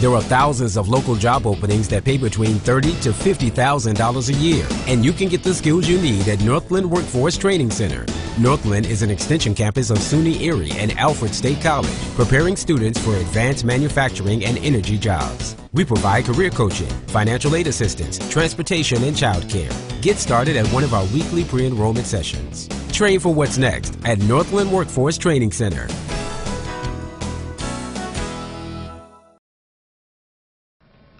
There 0.00 0.12
are 0.12 0.22
thousands 0.22 0.76
of 0.76 0.88
local 0.88 1.14
job 1.14 1.46
openings 1.46 1.88
that 1.88 2.04
pay 2.04 2.16
between 2.16 2.58
thirty 2.58 2.94
to 3.00 3.12
fifty 3.12 3.50
thousand 3.50 3.96
dollars 3.96 4.30
a 4.30 4.34
year, 4.34 4.66
and 4.86 5.04
you 5.04 5.12
can 5.12 5.28
get 5.28 5.42
the 5.42 5.52
skills 5.52 5.86
you 5.86 6.00
need 6.00 6.26
at 6.26 6.40
Northland 6.40 6.90
Workforce 6.90 7.36
Training 7.36 7.70
Center. 7.70 8.06
Northland 8.40 8.86
is 8.86 9.02
an 9.02 9.10
extension 9.10 9.54
campus 9.54 9.90
of 9.90 9.98
SUNY 9.98 10.40
Erie 10.40 10.72
and 10.72 10.98
Alfred 10.98 11.34
State 11.34 11.60
College, 11.60 11.90
preparing 12.14 12.56
students 12.56 12.98
for 12.98 13.14
advanced 13.16 13.66
manufacturing 13.66 14.46
and 14.46 14.56
energy 14.58 14.96
jobs. 14.96 15.54
We 15.74 15.84
provide 15.84 16.24
career 16.24 16.48
coaching, 16.48 16.88
financial 17.08 17.54
aid 17.54 17.66
assistance, 17.66 18.18
transportation, 18.30 19.04
and 19.04 19.14
childcare. 19.14 19.70
Get 20.00 20.16
started 20.16 20.56
at 20.56 20.66
one 20.68 20.84
of 20.84 20.94
our 20.94 21.04
weekly 21.12 21.44
pre-enrollment 21.44 22.06
sessions. 22.06 22.66
Train 22.90 23.20
for 23.20 23.34
what's 23.34 23.58
next 23.58 23.98
at 24.06 24.18
Northland 24.20 24.72
Workforce 24.72 25.18
Training 25.18 25.52
Center. 25.52 25.86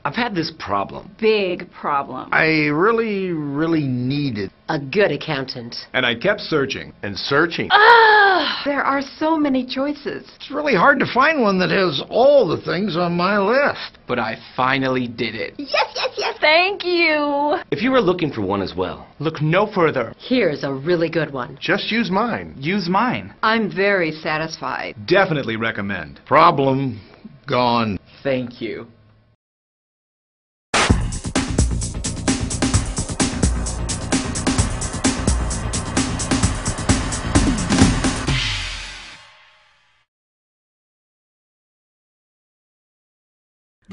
I've 0.04 0.14
had 0.16 0.34
this 0.34 0.50
problem. 0.58 1.10
big 1.20 1.70
problem. 1.72 2.28
I 2.32 2.68
really, 2.72 3.30
really 3.32 3.86
needed. 3.86 4.50
A 4.68 4.78
good 4.78 5.10
accountant. 5.10 5.76
And 5.92 6.06
I 6.06 6.14
kept 6.14 6.40
searching 6.40 6.92
and 7.02 7.16
searching. 7.18 7.68
Ah, 7.70 8.62
There 8.64 8.82
are 8.82 9.02
so 9.02 9.36
many 9.36 9.66
choices. 9.66 10.30
It's 10.36 10.50
really 10.50 10.74
hard 10.74 10.98
to 11.00 11.06
find 11.12 11.42
one 11.42 11.58
that 11.58 11.70
has 11.70 12.02
all 12.08 12.48
the 12.48 12.62
things 12.62 12.96
on 12.96 13.16
my 13.16 13.38
list. 13.38 13.98
But 14.06 14.18
I 14.18 14.36
finally 14.56 15.06
did 15.06 15.34
it. 15.34 15.54
Yes, 15.58 15.92
yes, 15.94 16.14
yes. 16.16 16.36
Thank 16.40 16.84
you. 16.84 17.58
If 17.70 17.82
you 17.82 17.92
are 17.94 18.00
looking 18.00 18.32
for 18.32 18.40
one 18.42 18.62
as 18.62 18.74
well, 18.74 19.06
look 19.18 19.42
no 19.42 19.70
further. 19.72 20.14
Here's 20.18 20.64
a 20.64 20.72
really 20.72 21.10
good 21.10 21.32
one. 21.32 21.58
Just 21.60 21.90
use 21.90 22.10
mine. 22.10 22.54
Use 22.56 22.88
mine. 22.88 23.34
I'm 23.42 23.70
very 23.74 24.12
satisfied. 24.12 24.94
Definitely 25.06 25.56
recommend. 25.56 26.20
Problem 26.26 27.00
gone. 27.46 27.98
Thank 28.22 28.60
you. 28.62 28.86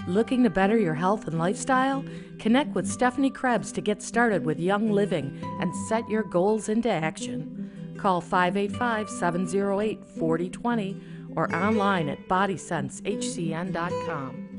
Looking 0.06 0.44
to 0.44 0.50
better 0.50 0.78
your 0.78 0.94
health 0.94 1.28
and 1.28 1.40
lifestyle? 1.40 2.04
Connect 2.40 2.76
with 2.76 2.88
Stephanie 2.88 3.32
Krebs 3.32 3.72
to 3.74 3.82
get 3.82 4.02
started 4.02 4.46
with 4.46 4.58
Young 4.60 4.92
Living 4.92 5.40
and 5.60 5.74
set 5.88 6.08
your 6.10 6.24
goals 6.24 6.70
into 6.70 6.90
action. 6.90 7.96
Call 7.98 8.22
585 8.22 9.10
708 9.10 10.06
4020 10.06 11.02
or 11.36 11.54
online 11.56 12.10
at 12.10 12.28
bodysensehcn.com. 12.28 14.57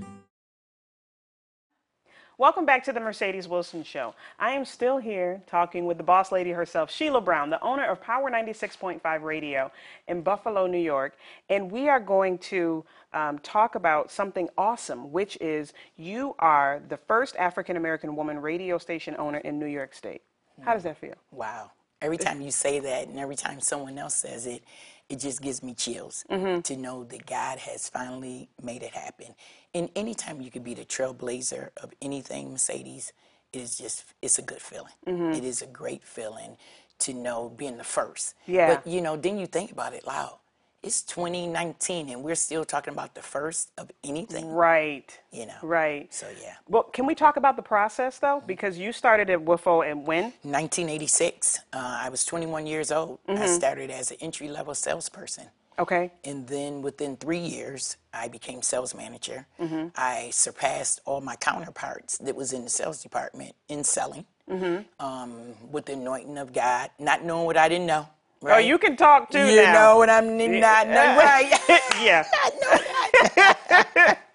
Welcome 2.38 2.66
back 2.66 2.84
to 2.84 2.92
the 2.92 3.00
Mercedes 3.00 3.48
Wilson 3.48 3.82
Show. 3.82 4.14
I 4.38 4.52
am 4.52 4.64
still 4.64 4.98
here 4.98 5.42
talking 5.48 5.86
with 5.86 5.96
the 5.96 6.04
boss 6.04 6.30
lady 6.30 6.52
herself, 6.52 6.88
Sheila 6.88 7.20
Brown, 7.20 7.50
the 7.50 7.60
owner 7.64 7.84
of 7.84 8.00
Power 8.00 8.30
96.5 8.30 9.22
Radio 9.22 9.72
in 10.06 10.22
Buffalo, 10.22 10.68
New 10.68 10.78
York. 10.78 11.16
And 11.50 11.68
we 11.68 11.88
are 11.88 11.98
going 11.98 12.38
to 12.38 12.84
um, 13.12 13.40
talk 13.40 13.74
about 13.74 14.12
something 14.12 14.48
awesome, 14.56 15.10
which 15.10 15.36
is 15.40 15.72
you 15.96 16.36
are 16.38 16.80
the 16.88 16.96
first 16.96 17.34
African 17.34 17.76
American 17.76 18.14
woman 18.14 18.38
radio 18.38 18.78
station 18.78 19.16
owner 19.18 19.38
in 19.38 19.58
New 19.58 19.66
York 19.66 19.92
State. 19.92 20.22
How 20.60 20.74
does 20.74 20.84
that 20.84 20.96
feel? 20.96 21.14
Wow. 21.32 21.72
Every 22.00 22.18
time 22.18 22.40
you 22.40 22.52
say 22.52 22.78
that, 22.78 23.08
and 23.08 23.18
every 23.18 23.34
time 23.34 23.60
someone 23.60 23.98
else 23.98 24.14
says 24.14 24.46
it, 24.46 24.62
it 25.08 25.18
just 25.18 25.40
gives 25.40 25.62
me 25.62 25.74
chills 25.74 26.24
mm-hmm. 26.30 26.60
to 26.60 26.76
know 26.76 27.04
that 27.04 27.26
God 27.26 27.58
has 27.58 27.88
finally 27.88 28.48
made 28.62 28.82
it 28.82 28.92
happen. 28.94 29.34
And 29.74 29.90
anytime 29.96 30.40
you 30.40 30.50
could 30.50 30.64
be 30.64 30.74
the 30.74 30.84
trailblazer 30.84 31.70
of 31.82 31.92
anything, 32.02 32.52
Mercedes, 32.52 33.12
it 33.52 33.60
is 33.60 33.78
just 33.78 34.04
it's 34.20 34.38
a 34.38 34.42
good 34.42 34.60
feeling. 34.60 34.92
Mm-hmm. 35.06 35.32
It 35.32 35.44
is 35.44 35.62
a 35.62 35.66
great 35.66 36.04
feeling 36.04 36.56
to 37.00 37.14
know 37.14 37.48
being 37.56 37.76
the 37.76 37.84
first. 37.84 38.34
Yeah. 38.46 38.74
But 38.74 38.86
you 38.86 39.00
know, 39.00 39.16
then 39.16 39.38
you 39.38 39.46
think 39.46 39.72
about 39.72 39.94
it 39.94 40.06
loud. 40.06 40.38
It's 40.82 41.02
2019 41.02 42.08
and 42.08 42.22
we're 42.22 42.36
still 42.36 42.64
talking 42.64 42.92
about 42.92 43.14
the 43.14 43.22
first 43.22 43.70
of 43.78 43.90
anything. 44.04 44.52
Right. 44.52 45.18
You 45.32 45.46
know. 45.46 45.56
Right. 45.62 46.12
So 46.14 46.26
yeah. 46.40 46.54
Well, 46.68 46.84
can 46.84 47.04
we 47.04 47.14
talk 47.16 47.36
about 47.36 47.56
the 47.56 47.62
process 47.62 48.18
though? 48.18 48.42
Because 48.46 48.78
you 48.78 48.92
started 48.92 49.28
at 49.28 49.40
WUFO 49.44 49.90
and 49.90 50.06
when? 50.06 50.24
1986. 50.42 51.60
Uh, 51.72 51.78
I 52.02 52.08
was 52.10 52.24
21 52.24 52.66
years 52.66 52.92
old. 52.92 53.18
I 53.26 53.32
Mm-hmm. 53.32 53.54
started 53.54 53.90
as 53.90 54.10
an 54.12 54.18
entry 54.20 54.48
level 54.48 54.74
salesperson. 54.74 55.46
Okay. 55.80 56.12
And 56.24 56.46
then 56.46 56.82
within 56.82 57.16
three 57.16 57.38
years, 57.38 57.96
I 58.12 58.28
became 58.28 58.62
sales 58.62 58.94
manager. 58.94 59.46
Mm-hmm. 59.60 59.88
I 59.96 60.30
surpassed 60.30 61.00
all 61.04 61.20
my 61.20 61.36
counterparts 61.36 62.18
that 62.18 62.34
was 62.36 62.52
in 62.52 62.64
the 62.64 62.70
sales 62.70 63.02
department 63.02 63.54
in 63.68 63.82
selling 63.84 64.26
Mm-hmm. 64.48 65.04
um, 65.04 65.32
with 65.70 65.84
the 65.84 65.92
anointing 65.92 66.38
of 66.38 66.54
God, 66.54 66.88
not 66.98 67.22
knowing 67.22 67.44
what 67.44 67.58
I 67.58 67.68
didn't 67.68 67.86
know. 67.86 68.08
Oh, 68.42 68.58
you 68.58 68.78
can 68.78 68.96
talk 68.96 69.30
too 69.30 69.38
You 69.46 69.56
now. 69.62 69.72
know 69.72 69.96
what 69.98 70.10
I'm 70.10 70.36
not 70.38 71.18
right? 71.18 71.50
yeah. 72.02 72.24
I. 72.32 74.16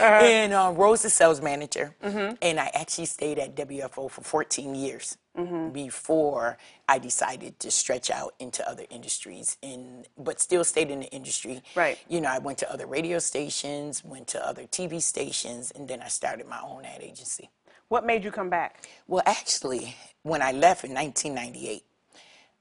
Uh-huh. 0.00 0.24
And 0.24 0.52
uh, 0.52 0.72
Rose, 0.74 1.02
the 1.02 1.10
sales 1.10 1.40
manager, 1.40 1.94
Mm-hmm. 2.02 2.34
and 2.42 2.58
I 2.58 2.70
actually 2.74 3.06
stayed 3.06 3.38
at 3.38 3.54
WUFO 3.54 4.10
for 4.10 4.22
14 4.22 4.74
years 4.74 5.16
Mm-hmm. 5.38 5.70
before 5.70 6.58
I 6.88 6.98
decided 6.98 7.58
to 7.60 7.70
stretch 7.70 8.10
out 8.10 8.34
into 8.38 8.68
other 8.68 8.84
industries, 8.90 9.56
and 9.62 10.06
but 10.18 10.40
still 10.40 10.64
stayed 10.64 10.90
in 10.90 11.00
the 11.00 11.06
industry. 11.10 11.62
Right. 11.74 11.98
You 12.08 12.20
know, 12.20 12.28
I 12.30 12.38
went 12.38 12.58
to 12.58 12.72
other 12.72 12.86
radio 12.86 13.18
stations, 13.18 14.04
went 14.04 14.28
to 14.28 14.46
other 14.46 14.64
TV 14.64 15.00
stations, 15.00 15.70
and 15.74 15.88
then 15.88 16.02
I 16.02 16.08
started 16.08 16.46
my 16.48 16.60
own 16.62 16.84
ad 16.84 17.00
agency. 17.02 17.48
What 17.88 18.04
made 18.04 18.24
you 18.24 18.30
come 18.30 18.50
back? 18.50 18.88
Well, 19.08 19.22
actually, 19.26 19.94
when 20.22 20.42
I 20.42 20.52
left 20.52 20.84
in 20.84 20.92
1998, 20.94 21.82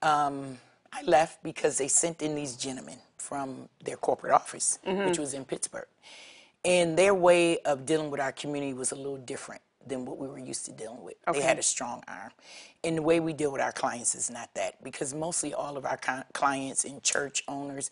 um, 0.02 0.58
I 0.94 1.04
left 1.04 1.42
because 1.44 1.78
they 1.78 1.88
sent 1.88 2.22
in 2.22 2.36
these 2.36 2.56
gentlemen 2.56 2.98
from 3.18 3.70
their 3.84 3.98
corporate 3.98 4.34
office, 4.34 4.80
mm-hmm. 4.86 5.06
which 5.06 5.18
was 5.18 5.34
in 5.34 5.46
Pittsburgh. 5.46 5.88
And 6.64 6.98
their 6.98 7.16
way 7.16 7.60
of 7.60 7.86
dealing 7.86 8.12
with 8.12 8.20
our 8.20 8.32
community 8.32 8.74
was 8.74 8.92
a 8.92 8.96
little 8.96 9.18
different 9.18 9.62
than 9.88 10.06
what 10.06 10.18
we 10.20 10.28
were 10.28 10.38
used 10.38 10.66
to 10.66 10.72
dealing 10.72 11.02
with. 11.04 11.16
They 11.32 11.42
had 11.42 11.58
a 11.58 11.64
strong 11.64 12.04
arm. 12.08 12.32
And 12.84 12.98
the 12.98 13.02
way 13.02 13.20
we 13.20 13.34
deal 13.34 13.52
with 13.52 13.62
our 13.62 13.72
clients 13.72 14.14
is 14.14 14.30
not 14.30 14.54
that, 14.54 14.84
because 14.84 15.14
mostly 15.14 15.54
all 15.54 15.78
of 15.78 15.86
our 15.86 16.00
clients 16.34 16.84
and 16.84 17.02
church 17.02 17.44
owners 17.48 17.90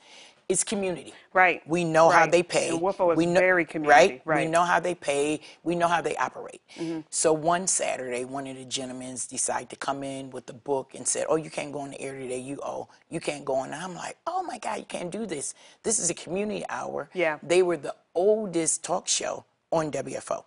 is 0.49 0.63
community. 0.63 1.13
Right, 1.31 1.61
We 1.67 1.83
know 1.83 2.09
how 2.09 2.25
they 2.25 2.41
pay. 2.41 2.69
And 2.69 2.81
WUFO 2.81 3.11
is 3.11 3.17
we 3.17 3.27
know, 3.27 3.39
very 3.39 3.63
community, 3.63 4.13
Right? 4.13 4.21
right. 4.25 4.45
We 4.45 4.51
know 4.51 4.63
how 4.63 4.79
they 4.79 4.95
pay. 4.95 5.41
We 5.63 5.75
know 5.75 5.87
how 5.87 6.01
they 6.01 6.15
operate. 6.17 6.59
Mm-hmm. 6.75 7.01
So 7.11 7.31
one 7.31 7.67
Saturday, 7.67 8.25
one 8.25 8.47
of 8.47 8.57
the 8.57 8.65
gentlemen 8.65 9.15
decided 9.29 9.69
to 9.69 9.75
come 9.75 10.03
in 10.03 10.31
with 10.31 10.47
the 10.47 10.53
book 10.53 10.95
and 10.95 11.07
said, 11.07 11.27
"Oh, 11.29 11.35
you 11.35 11.51
can't 11.51 11.71
go 11.71 11.79
on 11.79 11.91
the 11.91 12.01
air 12.01 12.17
today. 12.17 12.39
You 12.39 12.59
owe. 12.63 12.89
You 13.09 13.19
can't 13.19 13.45
go 13.45 13.55
on." 13.55 13.67
And 13.71 13.75
I'm 13.75 13.93
like, 13.93 14.17
"Oh 14.25 14.41
my 14.41 14.57
God, 14.57 14.79
you 14.79 14.85
can't 14.85 15.11
do 15.11 15.27
this. 15.27 15.53
This 15.83 15.99
is 15.99 16.09
a 16.09 16.15
community 16.15 16.65
hour." 16.67 17.09
Yeah. 17.13 17.37
They 17.43 17.61
were 17.61 17.77
the 17.77 17.95
oldest 18.15 18.83
talk 18.83 19.07
show 19.07 19.45
on 19.71 19.91
WUFO. 19.91 20.43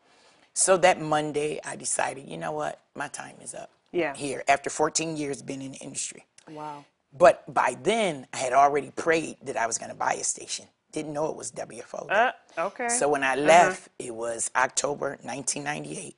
So 0.53 0.77
that 0.79 1.01
Monday, 1.01 1.61
I 1.65 1.77
decided, 1.77 2.29
you 2.29 2.37
know 2.37 2.53
what, 2.53 2.81
my 2.95 3.09
time 3.09 3.37
is 3.43 3.55
up. 3.55 3.71
Yeah. 3.93 4.15
Here, 4.15 4.43
after 4.49 4.69
14 4.69 5.17
years 5.17 5.43
being 5.43 5.63
in 5.63 5.73
the 5.73 5.79
industry. 5.79 6.27
Wow. 6.51 6.85
But 7.13 7.53
by 7.53 7.77
then, 7.83 8.27
I 8.33 8.39
had 8.39 8.53
already 8.53 8.91
prayed 8.91 9.37
that 9.43 9.57
I 9.57 9.67
was 9.67 9.79
going 9.79 9.91
to 9.91 9.97
buy 9.97 10.15
a 10.15 10.25
station. 10.25 10.67
Didn't 10.93 11.13
know 11.13 11.29
it 11.31 11.37
was 11.37 11.53
WUFO. 11.53 12.11
Uh, 12.11 12.33
okay. 12.59 12.89
So 12.89 13.09
when 13.09 13.25
I 13.25 13.35
left, 13.37 13.89
it 13.99 14.15
was 14.15 14.51
October 14.57 15.19
1998. 15.23 16.17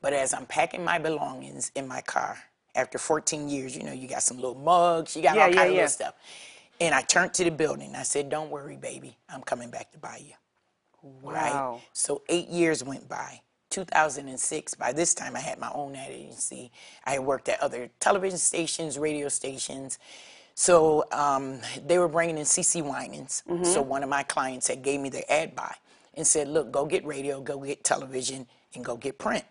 But 0.00 0.12
as 0.12 0.34
I'm 0.34 0.46
packing 0.46 0.84
my 0.84 0.98
belongings 0.98 1.70
in 1.74 1.88
my 1.88 2.00
car, 2.02 2.38
after 2.74 2.98
14 2.98 3.48
years, 3.48 3.76
you 3.76 3.84
know, 3.84 3.92
you 3.92 4.08
got 4.08 4.22
some 4.22 4.36
little 4.38 4.54
mugs, 4.56 5.16
you 5.16 5.22
got 5.22 5.36
Yeah, 5.36 5.44
all 5.44 5.48
yeah, 5.50 5.54
kind 5.56 5.68
of 5.68 5.74
yeah. 5.74 5.82
little 5.82 5.88
stuff. 5.88 6.14
And 6.80 6.94
I 6.94 7.02
turned 7.02 7.34
to 7.34 7.44
the 7.44 7.50
building. 7.50 7.94
I 7.94 8.02
said, 8.02 8.28
"Don't 8.28 8.50
worry, 8.50 8.76
baby. 8.76 9.16
I'm 9.28 9.42
coming 9.42 9.70
back 9.70 9.92
to 9.92 9.98
buy 9.98 10.16
you." 10.16 10.34
Wow. 11.02 11.32
Right. 11.32 11.82
So 11.92 12.22
eight 12.28 12.48
years 12.48 12.82
went 12.82 13.08
by. 13.08 13.40
2006. 13.72 14.74
By 14.76 14.92
this 14.92 15.14
time, 15.14 15.34
I 15.36 15.40
had 15.40 15.58
my 15.58 15.70
own 15.74 15.96
ad 15.96 16.10
agency. 16.12 16.70
I 17.04 17.12
had 17.12 17.20
worked 17.24 17.48
at 17.48 17.60
other 17.60 17.90
television 18.00 18.38
stations, 18.38 18.98
radio 18.98 19.28
stations. 19.28 19.98
So 20.54 21.06
um, 21.12 21.60
they 21.86 21.98
were 21.98 22.08
bringing 22.08 22.38
in 22.38 22.44
CeCe 22.44 22.82
Winans. 22.84 23.42
So 23.64 23.82
one 23.82 24.02
of 24.04 24.10
my 24.10 24.22
clients 24.22 24.68
had 24.68 24.82
gave 24.82 25.00
me 25.00 25.08
the 25.08 25.30
ad 25.32 25.56
buy 25.56 25.74
and 26.14 26.26
said, 26.26 26.48
"Look, 26.48 26.70
go 26.70 26.86
get 26.86 27.04
radio, 27.06 27.40
go 27.40 27.58
get 27.58 27.82
television, 27.84 28.46
and 28.74 28.84
go 28.84 28.96
get 28.96 29.18
print." 29.18 29.44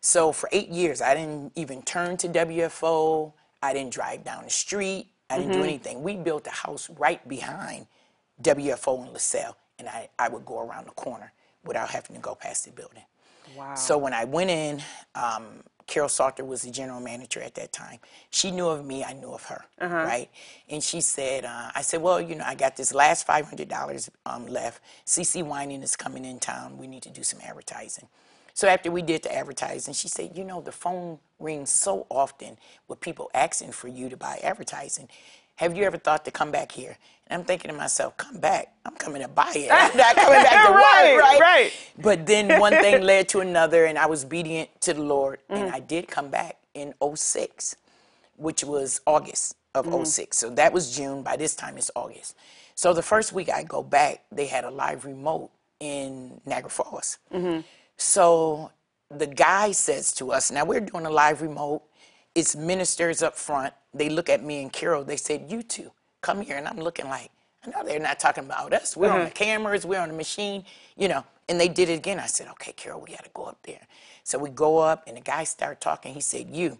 So 0.00 0.32
for 0.32 0.48
eight 0.52 0.68
years, 0.68 1.02
I 1.02 1.14
didn't 1.14 1.52
even 1.56 1.82
turn 1.82 2.16
to 2.18 2.28
WUFO. 2.28 3.32
I 3.62 3.72
didn't 3.72 3.92
drive 3.92 4.22
down 4.24 4.44
the 4.44 4.50
street. 4.50 5.08
I 5.28 5.38
didn't 5.38 5.52
do 5.52 5.64
anything. 5.64 6.02
We 6.04 6.14
built 6.16 6.46
a 6.46 6.50
house 6.50 6.88
right 6.98 7.26
behind 7.28 7.86
WUFO 8.42 9.06
in 9.06 9.12
LaSalle, 9.12 9.56
and 9.78 9.88
I, 9.88 10.08
I 10.18 10.28
would 10.28 10.46
go 10.46 10.60
around 10.60 10.86
the 10.86 10.92
corner 10.92 11.32
without 11.64 11.90
having 11.90 12.14
to 12.16 12.22
go 12.22 12.34
past 12.36 12.64
the 12.64 12.70
building. 12.70 13.02
Wow. 13.56 13.74
So 13.74 13.98
when 13.98 14.12
I 14.12 14.24
went 14.24 14.50
in, 14.50 14.82
um, 15.14 15.62
Carol 15.86 16.08
Salter 16.08 16.44
was 16.44 16.62
the 16.62 16.70
general 16.70 17.00
manager 17.00 17.40
at 17.40 17.54
that 17.54 17.72
time. 17.72 17.98
She 18.30 18.50
knew 18.50 18.68
of 18.68 18.84
me, 18.84 19.02
I 19.04 19.14
knew 19.14 19.32
of 19.32 19.44
her, 19.44 19.64
right? 20.04 20.30
And 20.68 20.82
she 20.84 21.00
said, 21.00 21.44
uh, 21.46 21.70
I 21.74 21.80
said, 21.82 22.02
well, 22.02 22.20
you 22.20 22.34
know, 22.36 22.44
I 22.46 22.54
got 22.54 22.76
this 22.76 22.92
last 22.94 23.26
$500 23.26 24.10
um, 24.26 24.46
left. 24.46 24.82
CeCe 25.06 25.42
Winans 25.42 25.82
is 25.84 25.96
coming 25.96 26.24
in 26.26 26.38
town. 26.38 26.76
We 26.78 26.86
need 26.86 27.02
to 27.04 27.10
do 27.10 27.22
some 27.22 27.40
advertising. 27.42 28.08
So 28.52 28.68
after 28.68 28.90
we 28.90 29.02
did 29.02 29.22
the 29.22 29.34
advertising, 29.34 29.94
she 29.94 30.08
said, 30.08 30.36
you 30.36 30.44
know, 30.44 30.60
the 30.60 30.72
phone 30.72 31.20
rings 31.38 31.70
so 31.70 32.06
often 32.10 32.58
with 32.88 33.00
people 33.00 33.30
asking 33.32 33.72
for 33.72 33.88
you 33.88 34.08
to 34.10 34.16
buy 34.16 34.40
advertising. 34.42 35.08
Have 35.58 35.76
you 35.76 35.82
ever 35.82 35.98
thought 35.98 36.24
to 36.24 36.30
come 36.30 36.52
back 36.52 36.70
here? 36.70 36.96
And 37.26 37.40
I'm 37.40 37.44
thinking 37.44 37.68
to 37.72 37.76
myself, 37.76 38.16
come 38.16 38.38
back. 38.38 38.74
I'm 38.86 38.94
coming 38.94 39.22
to 39.22 39.28
buy 39.28 39.50
it. 39.56 39.68
I'm 39.72 39.96
not 39.96 40.14
coming 40.14 40.40
back 40.40 40.66
to 40.68 40.72
Right, 40.72 41.14
work, 41.14 41.22
right? 41.24 41.40
right. 41.40 41.72
But 41.98 42.26
then 42.26 42.60
one 42.60 42.72
thing 42.80 43.02
led 43.02 43.28
to 43.30 43.40
another, 43.40 43.84
and 43.86 43.98
I 43.98 44.06
was 44.06 44.24
obedient 44.24 44.68
to 44.82 44.94
the 44.94 45.02
Lord, 45.02 45.40
and 45.48 45.68
mm. 45.68 45.74
I 45.74 45.80
did 45.80 46.06
come 46.06 46.30
back 46.30 46.58
in 46.74 46.94
06, 47.12 47.74
which 48.36 48.62
was 48.62 49.00
August 49.04 49.56
of 49.74 49.86
mm. 49.86 50.06
06. 50.06 50.36
So 50.36 50.48
that 50.50 50.72
was 50.72 50.96
June. 50.96 51.24
By 51.24 51.36
this 51.36 51.56
time, 51.56 51.76
it's 51.76 51.90
August. 51.96 52.36
So 52.76 52.94
the 52.94 53.02
first 53.02 53.32
week 53.32 53.50
I 53.50 53.64
go 53.64 53.82
back, 53.82 54.22
they 54.30 54.46
had 54.46 54.62
a 54.62 54.70
live 54.70 55.04
remote 55.04 55.50
in 55.80 56.40
Niagara 56.46 56.70
Falls. 56.70 57.18
Mm-hmm. 57.34 57.62
So 57.96 58.70
the 59.10 59.26
guy 59.26 59.72
says 59.72 60.12
to 60.14 60.30
us, 60.30 60.52
now 60.52 60.64
we're 60.64 60.78
doing 60.78 61.04
a 61.04 61.10
live 61.10 61.42
remote. 61.42 61.82
It's 62.36 62.54
ministers 62.54 63.24
up 63.24 63.34
front. 63.34 63.74
They 63.98 64.08
look 64.08 64.28
at 64.28 64.42
me 64.42 64.62
and 64.62 64.72
Carol. 64.72 65.04
They 65.04 65.16
said, 65.16 65.46
you 65.50 65.62
two, 65.62 65.90
come 66.20 66.40
here. 66.40 66.56
And 66.56 66.66
I'm 66.66 66.78
looking 66.78 67.08
like, 67.08 67.30
I 67.64 67.70
know 67.70 67.84
they're 67.84 67.98
not 67.98 68.18
talking 68.18 68.44
about 68.44 68.72
oh, 68.72 68.76
us. 68.76 68.96
We're 68.96 69.10
on 69.10 69.16
uh-huh. 69.16 69.24
the 69.26 69.30
cameras. 69.30 69.84
We're 69.84 70.00
on 70.00 70.08
the 70.08 70.14
machine, 70.14 70.64
you 70.96 71.08
know. 71.08 71.24
And 71.48 71.58
they 71.58 71.68
did 71.68 71.88
it 71.88 71.94
again. 71.94 72.18
I 72.20 72.26
said, 72.26 72.48
okay, 72.52 72.72
Carol, 72.72 73.00
we 73.00 73.08
got 73.14 73.24
to 73.24 73.30
go 73.34 73.44
up 73.44 73.58
there. 73.62 73.86
So 74.22 74.38
we 74.38 74.50
go 74.50 74.78
up, 74.78 75.04
and 75.06 75.16
the 75.16 75.22
guy 75.22 75.44
started 75.44 75.80
talking. 75.80 76.12
He 76.14 76.20
said, 76.20 76.48
you. 76.50 76.78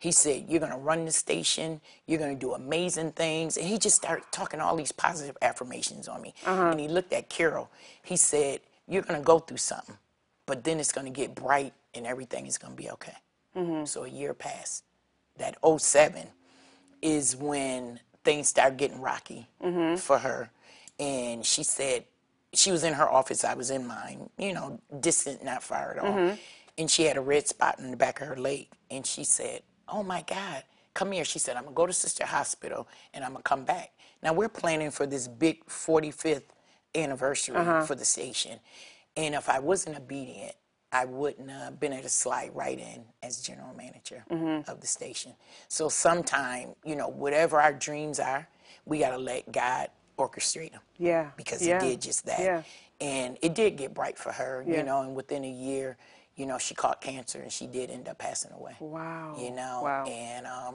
He 0.00 0.12
said, 0.12 0.46
you're 0.48 0.60
going 0.60 0.72
to 0.72 0.78
run 0.78 1.04
the 1.04 1.12
station. 1.12 1.80
You're 2.06 2.18
going 2.18 2.36
to 2.36 2.40
do 2.40 2.54
amazing 2.54 3.12
things. 3.12 3.56
And 3.56 3.66
he 3.66 3.78
just 3.78 3.96
started 3.96 4.24
talking 4.30 4.60
all 4.60 4.76
these 4.76 4.92
positive 4.92 5.36
affirmations 5.42 6.08
on 6.08 6.22
me. 6.22 6.34
Uh-huh. 6.46 6.70
And 6.70 6.80
he 6.80 6.88
looked 6.88 7.12
at 7.12 7.28
Carol. 7.28 7.70
He 8.02 8.16
said, 8.16 8.60
you're 8.86 9.02
going 9.02 9.20
to 9.20 9.24
go 9.24 9.38
through 9.38 9.58
something 9.58 9.96
but 10.48 10.64
then 10.64 10.80
it's 10.80 10.90
going 10.90 11.04
to 11.04 11.12
get 11.12 11.34
bright 11.34 11.74
and 11.94 12.06
everything 12.06 12.46
is 12.46 12.56
going 12.58 12.74
to 12.74 12.82
be 12.82 12.90
okay. 12.90 13.14
Mm-hmm. 13.54 13.84
So 13.84 14.04
a 14.04 14.08
year 14.08 14.32
passed. 14.34 14.82
That 15.36 15.56
07 15.62 16.26
is 17.02 17.36
when 17.36 18.00
things 18.24 18.48
started 18.48 18.76
getting 18.78 19.00
rocky 19.00 19.48
mm-hmm. 19.62 19.96
for 19.96 20.18
her. 20.18 20.50
And 20.98 21.44
she 21.44 21.62
said, 21.62 22.04
she 22.54 22.72
was 22.72 22.84
in 22.84 22.94
her 22.94 23.08
office, 23.08 23.44
I 23.44 23.54
was 23.54 23.70
in 23.70 23.86
mine, 23.86 24.30
you 24.38 24.52
know, 24.52 24.80
distant, 25.00 25.44
not 25.44 25.62
far 25.62 25.92
at 25.92 25.98
all. 25.98 26.12
Mm-hmm. 26.12 26.34
And 26.78 26.90
she 26.90 27.04
had 27.04 27.16
a 27.16 27.20
red 27.20 27.46
spot 27.46 27.78
in 27.78 27.90
the 27.90 27.96
back 27.96 28.20
of 28.20 28.28
her 28.28 28.36
leg. 28.36 28.68
And 28.90 29.06
she 29.06 29.24
said, 29.24 29.62
Oh 29.88 30.02
my 30.02 30.22
God, 30.22 30.62
come 30.94 31.12
here. 31.12 31.24
She 31.24 31.38
said, 31.38 31.56
I'm 31.56 31.64
going 31.64 31.74
to 31.74 31.76
go 31.76 31.86
to 31.86 31.92
Sister 31.92 32.26
Hospital 32.26 32.88
and 33.14 33.24
I'm 33.24 33.32
going 33.32 33.42
to 33.42 33.48
come 33.48 33.64
back. 33.64 33.92
Now 34.22 34.32
we're 34.32 34.48
planning 34.48 34.90
for 34.90 35.06
this 35.06 35.28
big 35.28 35.64
45th 35.66 36.42
anniversary 36.94 37.56
uh-huh. 37.56 37.82
for 37.82 37.94
the 37.94 38.04
station. 38.04 38.58
And 39.16 39.34
if 39.34 39.48
I 39.48 39.58
wasn't 39.58 39.96
obedient, 39.96 40.54
I 40.92 41.04
wouldn't 41.04 41.50
have 41.50 41.78
been 41.78 41.92
able 41.92 42.04
to 42.04 42.08
slide 42.08 42.50
right 42.54 42.78
in 42.78 43.04
as 43.22 43.42
general 43.42 43.74
manager 43.74 44.24
of 44.66 44.80
the 44.80 44.86
station. 44.86 45.32
So 45.68 45.88
sometime, 45.88 46.70
you 46.84 46.96
know, 46.96 47.08
whatever 47.08 47.60
our 47.60 47.72
dreams 47.72 48.18
are, 48.18 48.48
we 48.86 48.98
got 49.00 49.10
to 49.10 49.18
let 49.18 49.50
God 49.52 49.88
orchestrate 50.18 50.72
them. 50.72 50.80
Yeah, 50.98 51.30
Because 51.36 51.64
yeah, 51.66 51.82
he 51.82 51.90
did 51.90 52.00
just 52.02 52.24
that. 52.26 52.40
yeah. 52.40 52.62
And 53.00 53.38
it 53.42 53.54
did 53.54 53.76
get 53.76 53.94
bright 53.94 54.18
for 54.18 54.32
her, 54.32 54.64
Yeah. 54.66 54.78
you 54.78 54.82
know, 54.82 55.02
and 55.02 55.14
within 55.14 55.44
a 55.44 55.50
year, 55.50 55.96
you 56.36 56.46
know, 56.46 56.58
she 56.58 56.74
caught 56.74 57.00
cancer 57.00 57.40
and 57.40 57.52
she 57.52 57.66
did 57.66 57.90
end 57.90 58.08
up 58.08 58.18
passing 58.18 58.50
away. 58.52 58.74
Wow. 58.80 59.36
You 59.38 59.50
know, 59.52 59.82
Wow. 59.84 60.04
and 60.06 60.46
um, 60.46 60.74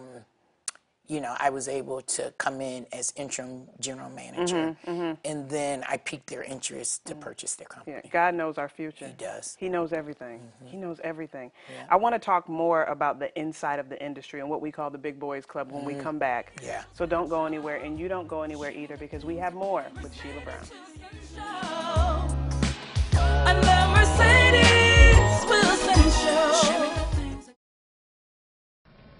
you 1.07 1.19
know, 1.19 1.35
I 1.37 1.49
was 1.49 1.67
able 1.67 2.01
to 2.01 2.33
come 2.37 2.61
in 2.61 2.85
as 2.93 3.11
interim 3.15 3.67
general 3.79 4.09
manager, 4.09 4.77
mm-hmm, 4.85 4.89
mm-hmm. 4.89 5.13
and 5.25 5.49
then 5.49 5.83
I 5.87 5.97
piqued 5.97 6.27
their 6.27 6.43
interest 6.43 7.05
to 7.05 7.15
purchase 7.15 7.55
their 7.55 7.67
company. 7.67 7.97
Yeah, 8.03 8.09
God 8.09 8.35
knows 8.35 8.57
our 8.57 8.69
future. 8.69 9.07
He 9.07 9.13
does. 9.13 9.57
He 9.59 9.67
knows 9.67 9.91
everything. 9.91 10.39
Mm-hmm. 10.39 10.67
He 10.67 10.77
knows 10.77 10.99
everything. 11.03 11.51
I 11.89 11.97
want 11.97 12.15
to 12.15 12.19
talk 12.19 12.47
more 12.47 12.85
about 12.85 13.19
the 13.19 13.37
inside 13.37 13.79
of 13.79 13.89
the 13.89 14.03
industry 14.03 14.39
and 14.39 14.49
what 14.49 14.61
we 14.61 14.71
call 14.71 14.89
the 14.89 14.97
Big 14.97 15.19
Boys 15.19 15.45
Club 15.45 15.71
when 15.71 15.83
we 15.83 15.95
come 15.95 16.17
back. 16.17 16.53
Yeah. 16.63 16.83
So 16.93 17.05
don't 17.05 17.29
go 17.29 17.45
anywhere, 17.45 17.77
and 17.77 17.99
you 17.99 18.07
don't 18.07 18.27
go 18.27 18.43
anywhere 18.43 18.71
either 18.71 18.95
because 18.95 19.25
we 19.25 19.35
have 19.37 19.53
more 19.53 19.85
with 20.01 20.15
Sheila 20.15 20.41
Brown. 20.41 21.82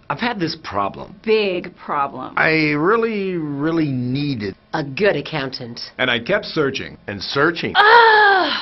I've 0.10 0.20
had 0.20 0.40
this 0.40 0.56
problem. 0.64 1.20
Big 1.24 1.76
problem. 1.76 2.34
I 2.38 2.72
really, 2.72 3.34
really 3.36 3.92
needed. 3.92 4.56
A 4.74 4.84
good 4.84 5.16
accountant. 5.16 5.80
And 5.98 6.10
I 6.10 6.20
kept 6.20 6.46
searching. 6.46 6.98
And 7.08 7.22
searching. 7.22 7.74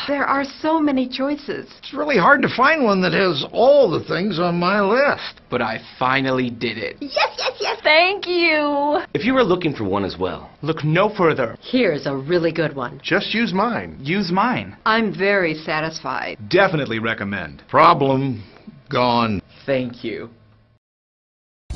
There 0.07 0.25
are 0.25 0.43
so 0.43 0.79
many 0.79 1.09
choices. 1.09 1.67
It's 1.79 1.93
really 1.93 2.17
hard 2.17 2.41
to 2.43 2.55
find 2.55 2.83
one 2.83 3.01
that 3.01 3.13
has 3.13 3.45
all 3.51 3.89
the 3.89 4.03
things 4.05 4.39
on 4.39 4.59
my 4.59 4.79
list. 4.81 5.41
But 5.49 5.61
I 5.61 5.79
finally 5.97 6.49
did 6.49 6.77
it. 6.77 6.97
Yes, 6.99 7.35
yes, 7.37 7.57
yes. 7.59 7.79
Thank 7.83 8.27
you. 8.27 8.99
If 9.13 9.25
you 9.25 9.35
are 9.37 9.43
looking 9.43 9.73
for 9.73 9.83
one 9.83 10.05
as 10.05 10.17
well, 10.19 10.51
Look 10.61 10.83
no 10.83 11.09
further. 11.15 11.57
Here's 11.59 12.05
a 12.05 12.15
really 12.15 12.51
good 12.51 12.75
one. 12.75 12.99
Just 13.03 13.33
use 13.33 13.51
mine. 13.53 13.97
Use 13.99 14.31
mine. 14.31 14.77
I'm 14.85 15.17
very 15.17 15.55
satisfied. 15.55 16.37
Definitely 16.49 16.99
recommend. 16.99 17.63
Problem 17.67 18.43
gone. 18.89 19.41
thank 19.65 20.03
you. 20.03 20.29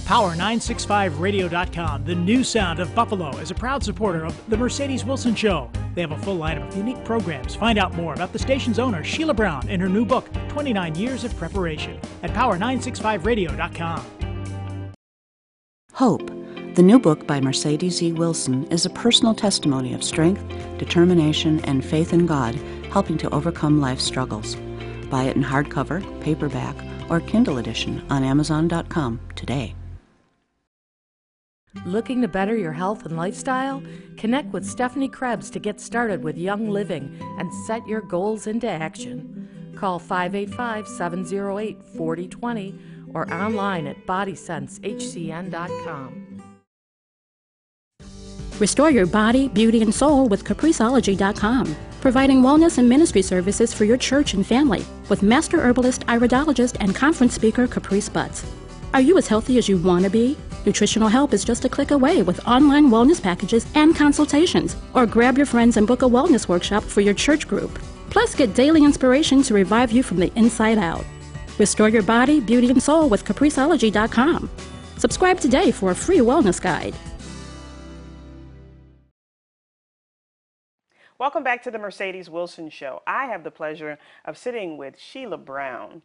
Power965radio.com, 0.06 2.06
the 2.06 2.14
new 2.14 2.44
sound 2.44 2.80
of 2.80 2.94
Buffalo, 2.94 3.36
is 3.40 3.50
a 3.50 3.56
proud 3.56 3.84
supporter 3.84 4.24
of 4.24 4.50
The 4.52 4.56
Mercedes 4.56 5.04
Wilson 5.04 5.34
Show. 5.34 5.72
They 5.96 6.02
have 6.02 6.12
a 6.12 6.18
full 6.20 6.38
lineup 6.38 6.68
of 6.68 6.78
unique 6.78 7.04
programs. 7.04 7.56
Find 7.56 7.80
out 7.80 7.96
more 7.96 8.14
about 8.14 8.32
the 8.32 8.38
station's 8.38 8.78
owner, 8.78 9.04
Sheila 9.04 9.34
Brown, 9.34 9.68
and 9.68 9.82
her 9.82 9.90
new 9.90 10.06
book, 10.06 10.32
29 10.50 10.94
Years 10.94 11.24
of 11.24 11.36
Preparation, 11.38 12.00
at 12.22 12.30
Power965radio.com. 12.34 14.06
Hope, 15.94 16.28
the 16.76 16.84
new 16.84 17.00
book 17.00 17.26
by 17.26 17.42
Mercedes 17.42 18.04
E. 18.04 18.14
Wilson, 18.14 18.66
is 18.66 18.86
a 18.86 18.92
personal 18.92 19.34
testimony 19.34 19.96
of 19.96 20.04
strength, 20.04 20.48
determination, 20.78 21.66
and 21.66 21.84
faith 21.84 22.14
in 22.14 22.28
God, 22.28 22.54
helping 22.92 23.18
to 23.18 23.34
overcome 23.34 23.82
life's 23.82 24.04
struggles. 24.04 24.56
Buy 25.10 25.24
it 25.24 25.36
in 25.36 25.44
hardcover, 25.44 26.04
paperback, 26.22 26.76
or 27.10 27.22
Kindle 27.22 27.58
edition 27.58 28.06
on 28.12 28.24
Amazon.com 28.24 29.20
today. 29.36 29.74
Looking 31.84 32.22
to 32.22 32.28
better 32.28 32.56
your 32.56 32.72
health 32.72 33.06
and 33.06 33.18
lifestyle? 33.18 33.84
Connect 34.18 34.54
with 34.54 34.66
Stephanie 34.66 35.10
Krebs 35.10 35.50
to 35.52 35.60
get 35.60 35.80
started 35.80 36.24
with 36.24 36.36
Young 36.38 36.68
Living 36.70 37.16
and 37.38 37.54
set 37.68 37.88
your 37.88 38.02
goals 38.02 38.48
into 38.48 38.68
action. 38.68 39.74
Call 39.76 40.00
585 40.00 40.88
708 40.88 41.84
4020 41.84 42.80
or 43.14 43.32
online 43.34 43.88
at 43.88 44.06
bodysensehcn.com. 44.06 46.22
Restore 48.60 48.90
your 48.90 49.06
body, 49.06 49.50
beauty, 49.50 49.82
and 49.82 49.94
soul 49.94 50.30
with 50.30 50.46
Capriceology.com, 50.46 51.76
providing 52.00 52.42
wellness 52.42 52.78
and 52.78 52.88
ministry 52.88 53.22
services 53.22 53.74
for 53.74 53.84
your 53.84 53.98
church 53.98 54.34
and 54.34 54.48
family 54.48 54.86
with 55.10 55.22
master 55.22 55.60
herbalist, 55.60 56.06
iridologist, 56.08 56.78
and 56.80 56.96
conference 56.96 57.34
speaker 57.34 57.68
Caprice 57.68 58.08
Butts. 58.08 58.46
Are 58.96 59.02
you 59.02 59.18
as 59.18 59.28
healthy 59.28 59.58
as 59.58 59.68
you 59.68 59.78
want 59.78 60.06
to 60.06 60.10
be? 60.10 60.38
Nutritional 60.66 61.10
help 61.10 61.34
is 61.34 61.44
just 61.44 61.66
a 61.66 61.70
click 61.70 61.92
away 61.92 62.22
with 62.22 62.40
online 62.48 62.90
wellness 62.90 63.22
packages 63.22 63.66
and 63.76 63.94
consultations. 63.94 64.78
Or 64.94 65.06
grab 65.06 65.36
your 65.36 65.46
friends 65.46 65.76
and 65.76 65.86
book 65.86 66.02
a 66.02 66.06
wellness 66.06 66.48
workshop 66.48 66.82
for 66.82 67.02
your 67.02 67.14
church 67.14 67.46
group. 67.46 67.78
Plus, 68.10 68.34
get 68.34 68.54
daily 68.54 68.86
inspiration 68.86 69.44
to 69.44 69.54
revive 69.54 69.92
you 69.92 70.02
from 70.02 70.16
the 70.16 70.32
inside 70.38 70.78
out. 70.78 71.04
Restore 71.58 71.90
your 71.90 72.04
body, 72.04 72.40
beauty, 72.40 72.70
and 72.70 72.82
soul 72.82 73.10
with 73.10 73.26
Capriceology.com. 73.26 74.50
Subscribe 74.96 75.42
today 75.42 75.72
for 75.72 75.92
a 75.92 75.96
free 75.96 76.20
wellness 76.20 76.62
guide. 76.62 76.96
Welcome 81.18 81.44
back 81.44 81.64
to 81.64 81.72
the 81.72 81.80
Mercedes 81.80 82.30
Wilson 82.30 82.70
Show. 82.70 83.02
I 83.08 83.26
have 83.28 83.44
the 83.44 83.52
pleasure 83.52 83.98
of 84.26 84.38
sitting 84.38 84.78
with 84.78 85.00
Sheila 85.00 85.38
Brown, 85.38 86.02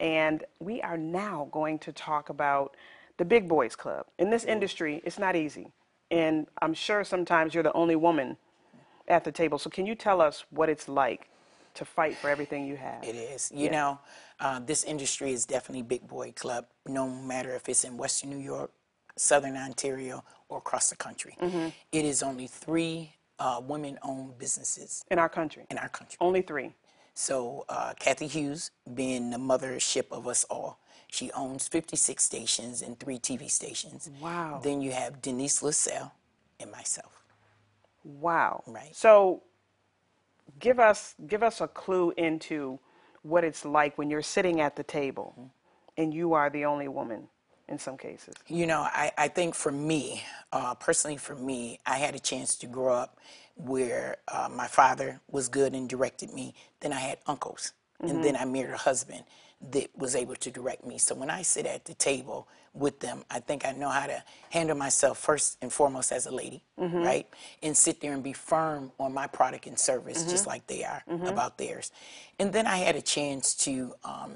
and 0.00 0.44
we 0.60 0.80
are 0.82 0.96
now 0.96 1.48
going 1.52 1.78
to 1.80 1.92
talk 1.92 2.28
about 2.28 2.76
the 3.18 3.24
Big 3.24 3.48
Boys 3.48 3.76
Club. 3.76 4.06
In 4.18 4.30
this 4.30 4.44
industry, 4.44 5.02
it's 5.04 5.18
not 5.18 5.36
easy, 5.36 5.72
and 6.10 6.46
I'm 6.60 6.74
sure 6.74 7.04
sometimes 7.04 7.54
you're 7.54 7.62
the 7.62 7.72
only 7.72 7.96
woman 7.96 8.36
at 9.08 9.24
the 9.24 9.32
table. 9.32 9.58
So, 9.58 9.70
can 9.70 9.86
you 9.86 9.94
tell 9.94 10.20
us 10.20 10.44
what 10.50 10.68
it's 10.68 10.88
like 10.88 11.28
to 11.74 11.84
fight 11.84 12.16
for 12.16 12.30
everything 12.30 12.66
you 12.66 12.76
have? 12.76 13.02
It 13.04 13.14
is. 13.16 13.50
You 13.54 13.66
Yeah. 13.66 13.70
know, 13.72 13.98
uh, 14.40 14.60
this 14.60 14.84
industry 14.84 15.32
is 15.32 15.44
definitely 15.46 15.82
big 15.82 16.06
boy 16.08 16.32
club, 16.32 16.66
no 16.86 17.08
matter 17.08 17.54
if 17.54 17.68
it's 17.68 17.84
in 17.84 17.96
Western 17.96 18.30
New 18.30 18.38
York, 18.38 18.72
Southern 19.16 19.56
Ontario, 19.56 20.24
or 20.48 20.58
across 20.58 20.90
the 20.90 20.96
country. 20.96 21.36
Mm-hmm. 21.40 21.68
It 21.92 22.04
is 22.04 22.22
only 22.22 22.46
three 22.46 23.14
uh, 23.38 23.60
women-owned 23.64 24.38
businesses 24.38 25.04
In 25.10 25.18
our 25.18 25.28
country, 25.28 25.66
in 25.70 25.78
our 25.78 25.88
country. 25.88 26.16
only 26.20 26.42
three. 26.42 26.74
So 27.14 27.64
uh, 27.68 27.94
Cathy 27.98 28.26
Hughes, 28.26 28.70
being 28.94 29.30
the 29.30 29.38
mothership 29.38 30.10
of 30.10 30.26
us 30.26 30.44
all, 30.44 30.78
she 31.08 31.30
owns 31.32 31.68
56 31.68 32.22
stations 32.22 32.80
and 32.80 32.98
three 32.98 33.18
TV 33.18 33.50
stations. 33.50 34.10
Wow. 34.20 34.60
Then 34.62 34.80
you 34.80 34.92
have 34.92 35.20
Denise 35.20 35.62
LaSalle 35.62 36.12
and 36.58 36.70
myself. 36.70 37.22
Wow. 38.04 38.64
Right. 38.66 38.96
So 38.96 39.42
give 40.58 40.80
us 40.80 41.14
give 41.26 41.42
us 41.42 41.60
a 41.60 41.68
clue 41.68 42.12
into 42.16 42.78
what 43.22 43.44
it's 43.44 43.64
like 43.64 43.96
when 43.98 44.10
you're 44.10 44.22
sitting 44.22 44.60
at 44.60 44.74
the 44.74 44.82
table 44.82 45.52
and 45.96 46.12
you 46.12 46.32
are 46.32 46.50
the 46.50 46.64
only 46.64 46.88
woman 46.88 47.28
in 47.68 47.78
some 47.78 47.96
cases. 47.96 48.34
You 48.48 48.66
know, 48.66 48.80
I, 48.80 49.12
I 49.16 49.28
think 49.28 49.54
for 49.54 49.70
me, 49.70 50.22
uh, 50.52 50.74
personally 50.74 51.16
for 51.16 51.34
me, 51.36 51.78
I 51.86 51.98
had 51.98 52.14
a 52.14 52.18
chance 52.18 52.56
to 52.56 52.66
grow 52.66 52.94
up 52.94 53.18
where 53.56 54.16
uh, 54.28 54.48
my 54.50 54.66
father 54.66 55.20
was 55.30 55.48
good 55.48 55.74
and 55.74 55.88
directed 55.88 56.32
me. 56.32 56.54
Then 56.80 56.92
I 56.92 57.00
had 57.00 57.18
uncles. 57.26 57.72
And 58.00 58.24
then 58.24 58.34
I 58.36 58.44
married 58.44 58.72
a 58.74 58.76
husband 58.78 59.24
that 59.70 59.90
was 59.96 60.16
able 60.16 60.34
to 60.36 60.50
direct 60.50 60.84
me. 60.84 60.98
So 60.98 61.14
when 61.14 61.30
I 61.30 61.42
sit 61.42 61.66
at 61.66 61.84
the 61.84 61.94
table 61.94 62.48
with 62.74 62.98
them, 62.98 63.22
I 63.30 63.38
think 63.38 63.64
I 63.64 63.70
know 63.72 63.90
how 63.90 64.06
to 64.06 64.24
handle 64.50 64.76
myself 64.76 65.18
first 65.18 65.56
and 65.62 65.72
foremost 65.72 66.10
as 66.10 66.26
a 66.26 66.32
lady, 66.34 66.64
right? 67.04 67.28
And 67.62 67.76
sit 67.76 68.00
there 68.00 68.12
and 68.12 68.22
be 68.24 68.32
firm 68.32 68.90
on 68.98 69.14
my 69.14 69.28
product 69.28 69.66
and 69.68 69.78
service, 69.78 70.24
just 70.24 70.46
like 70.48 70.66
they 70.66 70.82
are 70.82 71.04
about 71.28 71.58
theirs. 71.58 71.92
And 72.40 72.52
then 72.52 72.66
I 72.66 72.78
had 72.78 72.96
a 72.96 73.02
chance 73.02 73.54
to 73.66 73.94
um, 74.04 74.32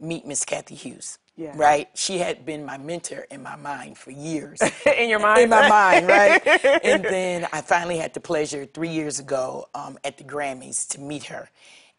meet 0.00 0.26
Miss 0.26 0.44
Cathy 0.44 0.74
Hughes. 0.74 1.18
Yeah. 1.40 1.52
Right? 1.54 1.88
She 1.94 2.18
had 2.18 2.44
been 2.44 2.66
my 2.66 2.76
mentor 2.76 3.26
in 3.30 3.42
my 3.42 3.56
mind 3.56 3.96
for 3.96 4.10
years. 4.10 4.58
in 4.86 5.08
your 5.08 5.20
mind? 5.20 5.40
in 5.40 5.48
my 5.48 5.68
mind, 5.68 6.06
right? 6.06 6.42
and 6.84 7.02
then 7.02 7.48
I 7.50 7.62
finally 7.62 7.96
had 7.96 8.12
the 8.12 8.20
pleasure 8.20 8.66
three 8.66 8.90
years 8.90 9.18
ago 9.18 9.66
um, 9.74 9.98
at 10.04 10.18
the 10.18 10.24
Grammys 10.24 10.86
to 10.90 11.00
meet 11.00 11.24
her. 11.24 11.48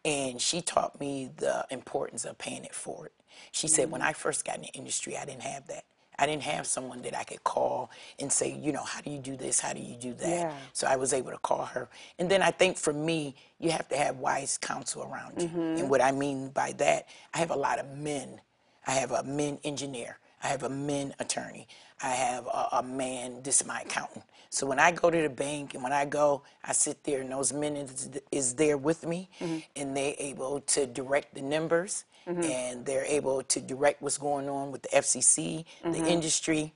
And 0.04 0.40
she 0.40 0.62
taught 0.62 1.00
me 1.00 1.30
the 1.36 1.66
importance 1.70 2.24
of 2.24 2.38
paying 2.38 2.64
it 2.64 2.74
forward. 2.74 3.10
She 3.50 3.66
said, 3.66 3.90
when 3.90 4.00
I 4.00 4.12
first 4.12 4.44
got 4.44 4.56
in 4.56 4.62
the 4.62 4.68
industry, 4.68 5.16
I 5.16 5.24
didn't 5.24 5.42
have 5.42 5.66
that. 5.66 5.84
I 6.18 6.26
didn't 6.26 6.42
have 6.42 6.66
someone 6.66 7.02
that 7.02 7.16
I 7.16 7.24
could 7.24 7.42
call 7.42 7.90
and 8.20 8.30
say, 8.30 8.54
you 8.54 8.70
know, 8.70 8.84
how 8.84 9.00
do 9.00 9.10
you 9.10 9.18
do 9.18 9.36
this? 9.36 9.58
How 9.58 9.72
do 9.72 9.80
you 9.80 9.96
do 9.96 10.14
that? 10.14 10.28
Yeah. 10.28 10.54
So 10.72 10.86
I 10.86 10.94
was 10.94 11.12
able 11.12 11.32
to 11.32 11.38
call 11.38 11.64
her. 11.64 11.88
And 12.18 12.30
then 12.30 12.42
I 12.42 12.52
think 12.52 12.76
for 12.76 12.92
me, 12.92 13.34
you 13.58 13.70
have 13.70 13.88
to 13.88 13.96
have 13.96 14.18
wise 14.18 14.56
counsel 14.58 15.02
around 15.02 15.40
you. 15.42 15.48
And 15.78 15.90
what 15.90 16.00
I 16.00 16.12
mean 16.12 16.50
by 16.50 16.72
that, 16.78 17.08
I 17.34 17.38
have 17.38 17.50
a 17.50 17.56
lot 17.56 17.78
of 17.80 17.96
men. 17.96 18.40
I 18.86 18.92
have 18.92 19.10
a 19.12 19.22
men 19.22 19.58
engineer. 19.64 20.18
I 20.42 20.48
have 20.48 20.62
a 20.64 20.68
men 20.68 21.14
attorney. 21.20 21.68
I 22.02 22.10
have 22.10 22.46
a, 22.46 22.68
a 22.78 22.82
man, 22.82 23.42
this 23.42 23.60
is 23.60 23.66
my 23.66 23.82
accountant. 23.82 24.24
So 24.50 24.66
when 24.66 24.78
I 24.78 24.90
go 24.90 25.08
to 25.08 25.22
the 25.22 25.30
bank 25.30 25.74
and 25.74 25.82
when 25.82 25.92
I 25.92 26.04
go, 26.04 26.42
I 26.64 26.72
sit 26.72 27.04
there 27.04 27.20
and 27.20 27.30
those 27.30 27.52
men 27.52 27.76
is, 27.76 28.10
is 28.30 28.54
there 28.54 28.76
with 28.76 29.06
me 29.06 29.30
mm-hmm. 29.40 29.58
and 29.76 29.96
they're 29.96 30.14
able 30.18 30.60
to 30.60 30.86
direct 30.86 31.34
the 31.34 31.42
numbers 31.42 32.04
mm-hmm. 32.26 32.42
and 32.42 32.84
they're 32.84 33.04
able 33.04 33.42
to 33.44 33.60
direct 33.60 34.02
what's 34.02 34.18
going 34.18 34.48
on 34.48 34.72
with 34.72 34.82
the 34.82 34.88
FCC, 34.88 35.64
the 35.82 35.88
mm-hmm. 35.90 36.06
industry, 36.06 36.74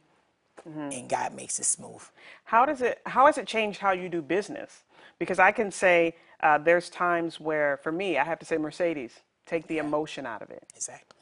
and 0.65 1.09
God 1.09 1.35
makes 1.35 1.59
it 1.61 1.65
smooth. 1.65 2.03
How 2.45 2.67
does 2.67 2.83
it 2.83 3.01
how 3.07 3.27
has 3.27 3.39
it 3.39 3.47
changed 3.47 3.79
how 3.79 3.93
you 3.93 4.09
do 4.09 4.21
business? 4.21 4.83
Because 5.19 5.39
I 5.39 5.53
can 5.53 5.71
say 5.71 6.17
uh, 6.43 6.59
there's 6.59 6.91
times 6.91 7.39
where 7.39 7.79
for 7.83 7.93
me 7.93 8.19
I 8.19 8.25
have 8.25 8.39
to 8.41 8.47
say 8.47 8.57
Mercedes, 8.57 9.13
take 9.45 9.69
the 9.69 9.79
emotion 9.79 10.27
out 10.27 10.43
of 10.43 10.51
it. 10.51 10.65
Exactly. 10.75 11.17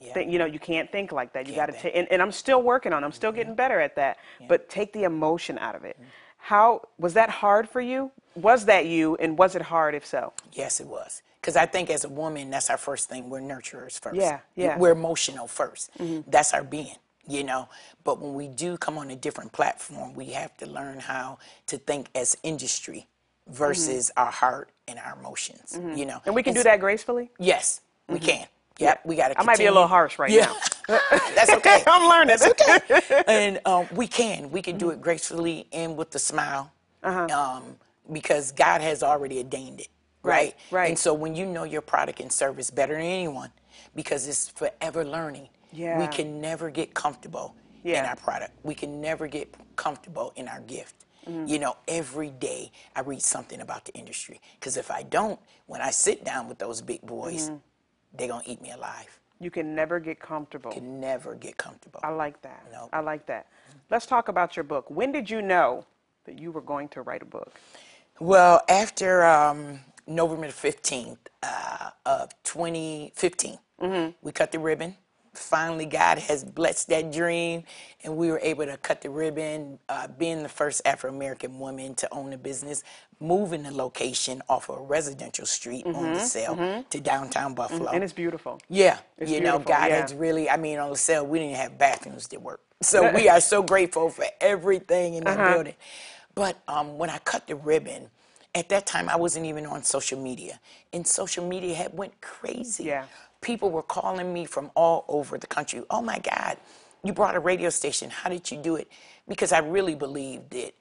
Yeah. 0.00 0.12
Think, 0.14 0.30
you 0.32 0.38
know, 0.38 0.44
you 0.44 0.58
can't 0.58 0.90
think 0.92 1.10
like 1.12 1.32
that. 1.32 1.46
You 1.48 1.54
got 1.54 1.66
to 1.66 1.72
take, 1.72 1.96
and, 1.96 2.06
and 2.10 2.22
I'm 2.22 2.32
still 2.32 2.62
working 2.62 2.92
on. 2.92 3.02
it. 3.02 3.06
I'm 3.06 3.12
still 3.12 3.32
getting 3.32 3.54
better 3.54 3.80
at 3.80 3.96
that. 3.96 4.18
But 4.48 4.68
take 4.68 4.92
the 4.92 5.04
emotion 5.04 5.58
out 5.58 5.74
of 5.74 5.84
it. 5.84 5.98
How 6.36 6.82
was 6.98 7.14
that 7.14 7.28
hard 7.30 7.68
for 7.68 7.80
you? 7.80 8.10
Was 8.36 8.64
that 8.66 8.86
you, 8.86 9.16
and 9.16 9.36
was 9.36 9.56
it 9.56 9.62
hard 9.62 9.94
if 9.94 10.06
so? 10.06 10.32
Yes, 10.52 10.80
it 10.80 10.86
was. 10.86 11.22
Because 11.40 11.56
I 11.56 11.66
think 11.66 11.90
as 11.90 12.04
a 12.04 12.08
woman, 12.08 12.50
that's 12.50 12.70
our 12.70 12.76
first 12.78 13.08
thing. 13.08 13.28
We're 13.28 13.40
nurturers 13.40 13.98
first. 14.00 14.16
Yeah, 14.16 14.38
yeah. 14.54 14.78
We're 14.78 14.92
emotional 14.92 15.46
1st 15.46 16.24
That's 16.28 16.52
our 16.54 16.62
being. 16.64 16.96
you 17.26 17.42
know. 17.44 17.68
But 18.04 18.20
when 18.20 18.34
we 18.34 18.48
do 18.48 18.76
come 18.78 18.96
on 18.98 19.10
a 19.10 19.16
different 19.16 19.52
platform, 19.52 20.14
we 20.14 20.26
have 20.26 20.56
to 20.58 20.66
learn 20.66 20.98
how 21.00 21.38
to 21.66 21.76
think 21.76 22.08
as 22.14 22.36
industry 22.42 23.06
versus 23.48 24.10
our 24.16 24.30
heart 24.30 24.70
and 24.86 24.98
our 24.98 25.16
emotions, 25.18 25.72
Mhm. 25.78 25.96
you 25.96 26.06
know. 26.06 26.20
And 26.26 26.34
we 26.34 26.42
can 26.42 26.54
do 26.54 26.60
s- 26.60 26.64
that 26.64 26.80
gracefully? 26.80 27.30
Yes, 27.38 27.80
we 28.08 28.18
Mhm. 28.18 28.22
can. 28.24 28.46
Yep, 28.78 29.00
we 29.04 29.16
got 29.16 29.28
to. 29.28 29.40
I 29.40 29.42
might 29.44 29.58
be 29.58 29.66
a 29.66 29.72
little 29.72 29.88
harsh 29.88 30.18
right 30.18 30.30
yeah. 30.30 30.52
now. 30.88 30.98
That's 31.34 31.50
okay. 31.50 31.82
I'm 31.86 32.08
learning. 32.08 32.28
That's 32.28 32.46
okay. 32.46 33.24
and 33.28 33.60
um, 33.66 33.86
we 33.92 34.06
can. 34.06 34.50
We 34.50 34.62
can 34.62 34.78
do 34.78 34.90
it 34.90 35.00
gracefully 35.00 35.66
and 35.72 35.96
with 35.96 36.14
a 36.14 36.18
smile. 36.18 36.72
Uh-huh. 37.02 37.26
Um, 37.36 37.76
because 38.12 38.52
God 38.52 38.80
has 38.80 39.02
already 39.02 39.38
ordained 39.38 39.80
it. 39.80 39.88
Right, 40.22 40.56
Right. 40.70 40.88
And 40.88 40.98
so 40.98 41.14
when 41.14 41.34
you 41.34 41.46
know 41.46 41.64
your 41.64 41.80
product 41.80 42.20
and 42.20 42.30
service 42.30 42.70
better 42.70 42.94
than 42.94 43.02
anyone, 43.02 43.50
because 43.94 44.26
it's 44.26 44.48
forever 44.48 45.04
learning. 45.04 45.48
Yeah. 45.72 45.98
We 45.98 46.06
can 46.08 46.40
never 46.40 46.70
get 46.70 46.94
comfortable 46.94 47.54
in 47.84 48.04
our 48.04 48.16
product. 48.16 48.52
We 48.62 48.74
can 48.74 49.00
never 49.00 49.26
get 49.26 49.54
comfortable 49.76 50.32
in 50.36 50.48
our 50.48 50.60
gift. 50.60 51.06
Mm-hmm. 51.26 51.46
You 51.46 51.58
know, 51.58 51.76
every 51.86 52.30
day 52.30 52.72
I 52.96 53.00
read 53.00 53.22
something 53.22 53.60
about 53.60 53.84
the 53.84 53.94
industry. 53.94 54.40
Because 54.58 54.76
if 54.76 54.90
I 54.90 55.02
don't, 55.02 55.38
when 55.66 55.80
I 55.80 55.90
sit 55.90 56.24
down 56.24 56.48
with 56.48 56.58
those 56.58 56.80
big 56.82 57.02
boys, 57.02 57.50
Mhm. 57.50 57.60
They're 58.16 58.28
going 58.28 58.44
to 58.44 58.50
eat 58.50 58.60
me 58.62 58.70
alive. 58.72 59.18
You 59.40 59.50
can 59.50 59.74
never 59.74 60.00
get 60.00 60.18
comfortable. 60.20 60.72
Can 60.72 61.00
never 61.00 61.34
get 61.34 61.56
comfortable. 61.56 62.00
I 62.02 62.10
like 62.10 62.42
that. 62.42 62.64
No. 62.72 62.88
I 62.92 63.00
like 63.00 63.26
that. 63.26 63.46
Let's 63.90 64.06
talk 64.06 64.28
about 64.28 64.56
your 64.56 64.64
book. 64.64 64.90
When 64.90 65.12
did 65.12 65.30
you 65.30 65.42
know 65.42 65.84
that 66.24 66.38
you 66.38 66.50
were 66.50 66.60
going 66.60 66.88
to 66.90 67.02
write 67.02 67.22
a 67.22 67.26
book? 67.26 67.54
Well, 68.20 68.62
after 68.68 69.24
um, 69.24 69.80
November 70.06 70.48
15th 70.48 71.18
uh, 71.42 71.90
of 72.06 72.30
2015, 72.44 73.58
Mm-hmm. 73.80 74.10
we 74.22 74.32
cut 74.32 74.50
the 74.50 74.58
ribbon. 74.58 74.96
Finally, 75.38 75.86
God 75.86 76.18
has 76.20 76.44
blessed 76.44 76.88
that 76.90 77.12
dream, 77.12 77.64
and 78.04 78.16
we 78.16 78.30
were 78.30 78.40
able 78.42 78.66
to 78.66 78.76
cut 78.78 79.02
the 79.02 79.10
ribbon, 79.10 79.78
uh, 79.88 80.08
being 80.08 80.42
the 80.42 80.50
first 80.50 80.82
Afro 80.86 81.10
American 81.10 81.58
woman 81.60 81.94
to 81.96 82.08
own 82.14 82.32
a 82.34 82.38
business, 82.38 82.84
moving 83.20 83.64
the 83.64 83.72
location 83.72 84.42
off 84.48 84.70
of 84.70 84.78
a 84.78 84.82
residential 84.82 85.46
street 85.46 85.86
on 85.94 85.94
Mhm, 85.94 86.14
LaSalle 86.14 86.56
mhm. 86.56 86.90
to 86.90 87.00
downtown 87.00 87.54
Buffalo. 87.54 87.92
And 87.92 88.04
it's 88.04 88.12
beautiful. 88.14 88.60
Yeah, 88.68 88.98
It's 89.18 89.30
you 89.30 89.40
know, 89.40 89.58
God 89.60 89.88
yeah. 89.88 90.02
has 90.02 90.14
really. 90.14 90.50
I 90.50 90.58
mean, 90.58 90.78
on 90.78 90.90
LaSalle, 90.90 91.26
we 91.26 91.40
didn't 91.40 91.56
have 91.56 91.78
bathrooms 91.78 92.28
that 92.28 92.42
work, 92.42 92.60
so 92.82 93.10
we 93.10 93.28
are 93.28 93.40
so 93.40 93.62
grateful 93.62 94.10
for 94.10 94.26
everything 94.40 95.14
in 95.14 95.24
that 95.24 95.38
Uh-huh. 95.40 95.44
building. 95.44 95.76
But 96.34 96.58
um, 96.68 96.98
when 96.98 97.10
I 97.10 97.18
cut 97.18 97.46
the 97.48 97.56
ribbon, 97.56 98.10
at 98.54 98.68
that 98.70 98.86
time 98.86 99.08
I 99.08 99.16
wasn't 99.16 99.46
even 99.46 99.66
on 99.66 99.84
social 99.84 100.20
media, 100.20 100.60
and 100.92 101.06
social 101.06 101.46
media 101.46 101.74
had 101.76 101.94
went 101.96 102.20
crazy. 102.20 102.84
Yeah. 102.84 103.06
People 103.42 103.70
were 103.70 103.82
calling 103.84 104.32
me 104.32 104.44
from 104.46 104.70
all 104.76 105.04
over 105.08 105.38
the 105.38 105.46
country. 105.48 105.82
Oh 105.90 106.02
my 106.02 106.18
God, 106.20 106.58
you 107.04 107.12
brought 107.12 107.36
a 107.36 107.40
radio 107.40 107.70
station. 107.70 108.10
How 108.10 108.30
did 108.30 108.50
you 108.50 108.58
do 108.58 108.76
it? 108.76 108.88
Because 109.28 109.52
I 109.52 109.60
really 109.60 109.94
believed 109.94 110.54
it. 110.54 110.74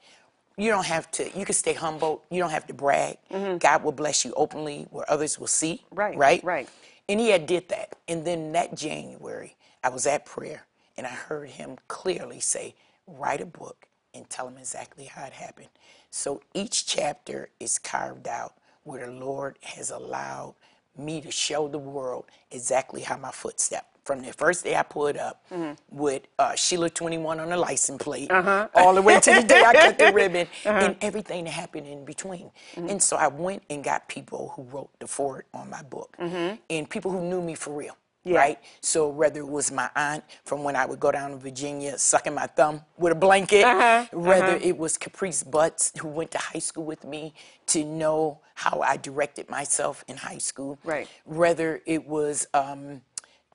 you 0.58 0.72
don't 0.72 0.86
have 0.88 1.12
to. 1.12 1.30
You 1.38 1.46
can 1.46 1.56
stay 1.56 1.74
humble. 1.74 2.24
You 2.32 2.42
don't 2.42 2.52
have 2.52 2.68
to 2.68 2.74
brag. 2.76 3.18
God 3.60 3.84
will 3.84 3.94
bless 3.94 4.26
you 4.26 4.34
openly 4.38 4.88
where 4.92 5.10
others 5.12 5.40
will 5.40 5.48
see. 5.48 5.84
Mm-hmm. 5.88 5.96
Right, 5.96 6.18
Right. 6.18 6.44
right. 6.44 6.70
And 7.10 7.20
he 7.20 7.30
had 7.30 7.46
did 7.48 7.70
that. 7.70 7.96
And 8.08 8.26
then 8.26 8.54
that 8.54 8.76
January, 8.76 9.56
I 9.84 9.90
was 9.90 10.08
at 10.08 10.26
prayer 10.26 10.66
and 10.98 11.08
I 11.08 11.12
heard 11.12 11.50
him 11.52 11.78
clearly 11.90 12.40
say, 12.42 12.76
write 13.08 13.42
a 13.42 13.46
book 13.48 13.88
and 14.14 14.30
tell 14.30 14.48
them 14.48 14.58
exactly 14.58 15.06
how 15.06 15.26
it 15.26 15.34
happened. 15.34 15.70
So 16.12 16.42
each 16.54 16.88
chapter 16.88 17.50
is 17.60 17.80
carved 17.80 18.28
out 18.28 18.56
where 18.84 19.06
the 19.08 19.12
Lord 19.14 19.58
has 19.64 19.92
allowed 19.92 20.56
me 20.98 21.22
to 21.22 21.32
show 21.32 21.68
the 21.68 21.78
world 21.80 22.26
exactly 22.52 23.02
how 23.02 23.18
my 23.18 23.32
footstep 23.32 23.86
from 24.04 24.22
the 24.22 24.32
first 24.32 24.64
day 24.64 24.74
I 24.76 24.84
pulled 24.84 25.18
up 25.18 25.46
with 25.90 26.22
uh, 26.40 26.56
Sheila 26.56 26.90
21 26.90 27.42
on 27.42 27.50
the 27.50 27.58
license 27.58 28.02
plate, 28.02 28.32
Uh-huh. 28.32 28.70
all 28.76 28.94
the 28.96 29.02
way 29.02 29.20
to 29.20 29.34
the 29.34 29.44
day 29.44 29.62
I 29.66 29.74
cut 29.74 29.98
the 29.98 30.14
ribbon, 30.14 30.48
Uh-huh. 30.66 30.80
and 30.86 30.96
everything 31.02 31.44
that 31.44 31.52
happened 31.52 31.88
in 31.88 32.06
between. 32.06 32.50
And 32.78 33.04
so 33.04 33.18
I 33.18 33.28
went 33.28 33.64
and 33.70 33.84
got 33.84 34.08
people 34.08 34.54
who 34.56 34.64
wrote 34.64 34.92
the 35.00 35.08
forward 35.08 35.44
on 35.54 35.70
my 35.70 35.82
book, 35.84 36.16
Mhm. 36.20 36.58
and 36.70 36.90
people 36.90 37.12
who 37.12 37.22
knew 37.22 37.42
me 37.42 37.54
for 37.56 37.72
real. 37.74 37.98
Yeah. 38.28 38.38
Right? 38.40 38.60
So 38.82 39.08
whether 39.08 39.40
it 39.40 39.48
was 39.48 39.72
my 39.72 39.90
aunt 39.96 40.24
from 40.44 40.64
when 40.64 40.76
I 40.76 40.86
would 40.86 41.00
go 41.00 41.12
down 41.12 41.32
to 41.32 41.38
Virginia 41.38 41.98
sucking 41.98 42.34
my 42.34 42.48
thumb 42.48 42.82
with 42.98 43.12
a 43.14 43.16
blanket, 43.16 43.64
Uh-huh, 43.64 44.06
whether 44.12 44.56
uh-huh. 44.56 44.60
it 44.70 44.78
was 44.78 44.98
Caprice 44.98 45.44
Butts 45.44 45.94
who 46.00 46.08
went 46.10 46.32
to 46.32 46.38
high 46.38 46.60
school 46.60 46.84
with 46.86 47.04
me 47.06 47.34
to 47.68 47.84
know 47.86 48.40
how 48.56 48.82
I 48.82 48.98
directed 48.98 49.50
myself 49.50 50.04
in 50.08 50.18
high 50.18 50.40
school. 50.40 50.78
Right. 50.84 51.08
Whether 51.26 51.82
it 51.86 52.06
was 52.08 52.48
um, 52.54 53.02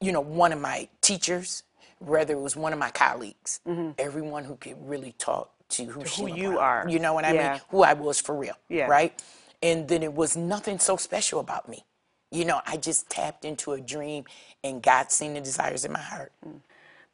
you 0.00 0.10
know, 0.12 0.20
one 0.20 0.52
of 0.52 0.60
my 0.60 0.88
teachers, 1.00 1.62
whether 1.98 2.34
it 2.34 2.40
was 2.40 2.56
one 2.56 2.72
of 2.72 2.78
my 2.78 2.90
colleagues, 2.90 3.60
everyone 3.98 4.44
who 4.44 4.56
could 4.56 4.76
really 4.88 5.12
talk 5.18 5.50
to 5.70 5.84
who, 5.84 6.00
Mm-hmm. 6.00 6.02
To 6.02 6.20
who 6.22 6.26
you 6.42 6.50
Brown- 6.52 6.58
are. 6.58 6.88
You 6.88 6.98
know 6.98 7.14
what 7.14 7.24
I 7.24 7.32
Yeah. 7.32 7.52
mean? 7.52 7.60
Who 7.70 7.82
I 7.82 7.92
was 7.94 8.20
for 8.20 8.34
real. 8.34 8.56
Yeah. 8.68 8.86
Right? 8.86 9.12
And 9.62 9.86
then 9.88 10.02
it 10.02 10.12
was 10.12 10.36
nothing 10.36 10.78
so 10.80 10.96
special 10.96 11.38
about 11.40 11.68
me. 11.68 11.84
You 12.32 12.46
know, 12.46 12.60
I 12.66 12.78
just 12.78 13.10
tapped 13.10 13.44
into 13.44 13.72
a 13.72 13.80
dream 13.80 14.24
and 14.64 14.82
God 14.82 15.12
seen 15.12 15.34
the 15.34 15.40
desires 15.40 15.84
in 15.84 15.92
my 15.92 16.00
heart. 16.00 16.32
Mm. 16.44 16.60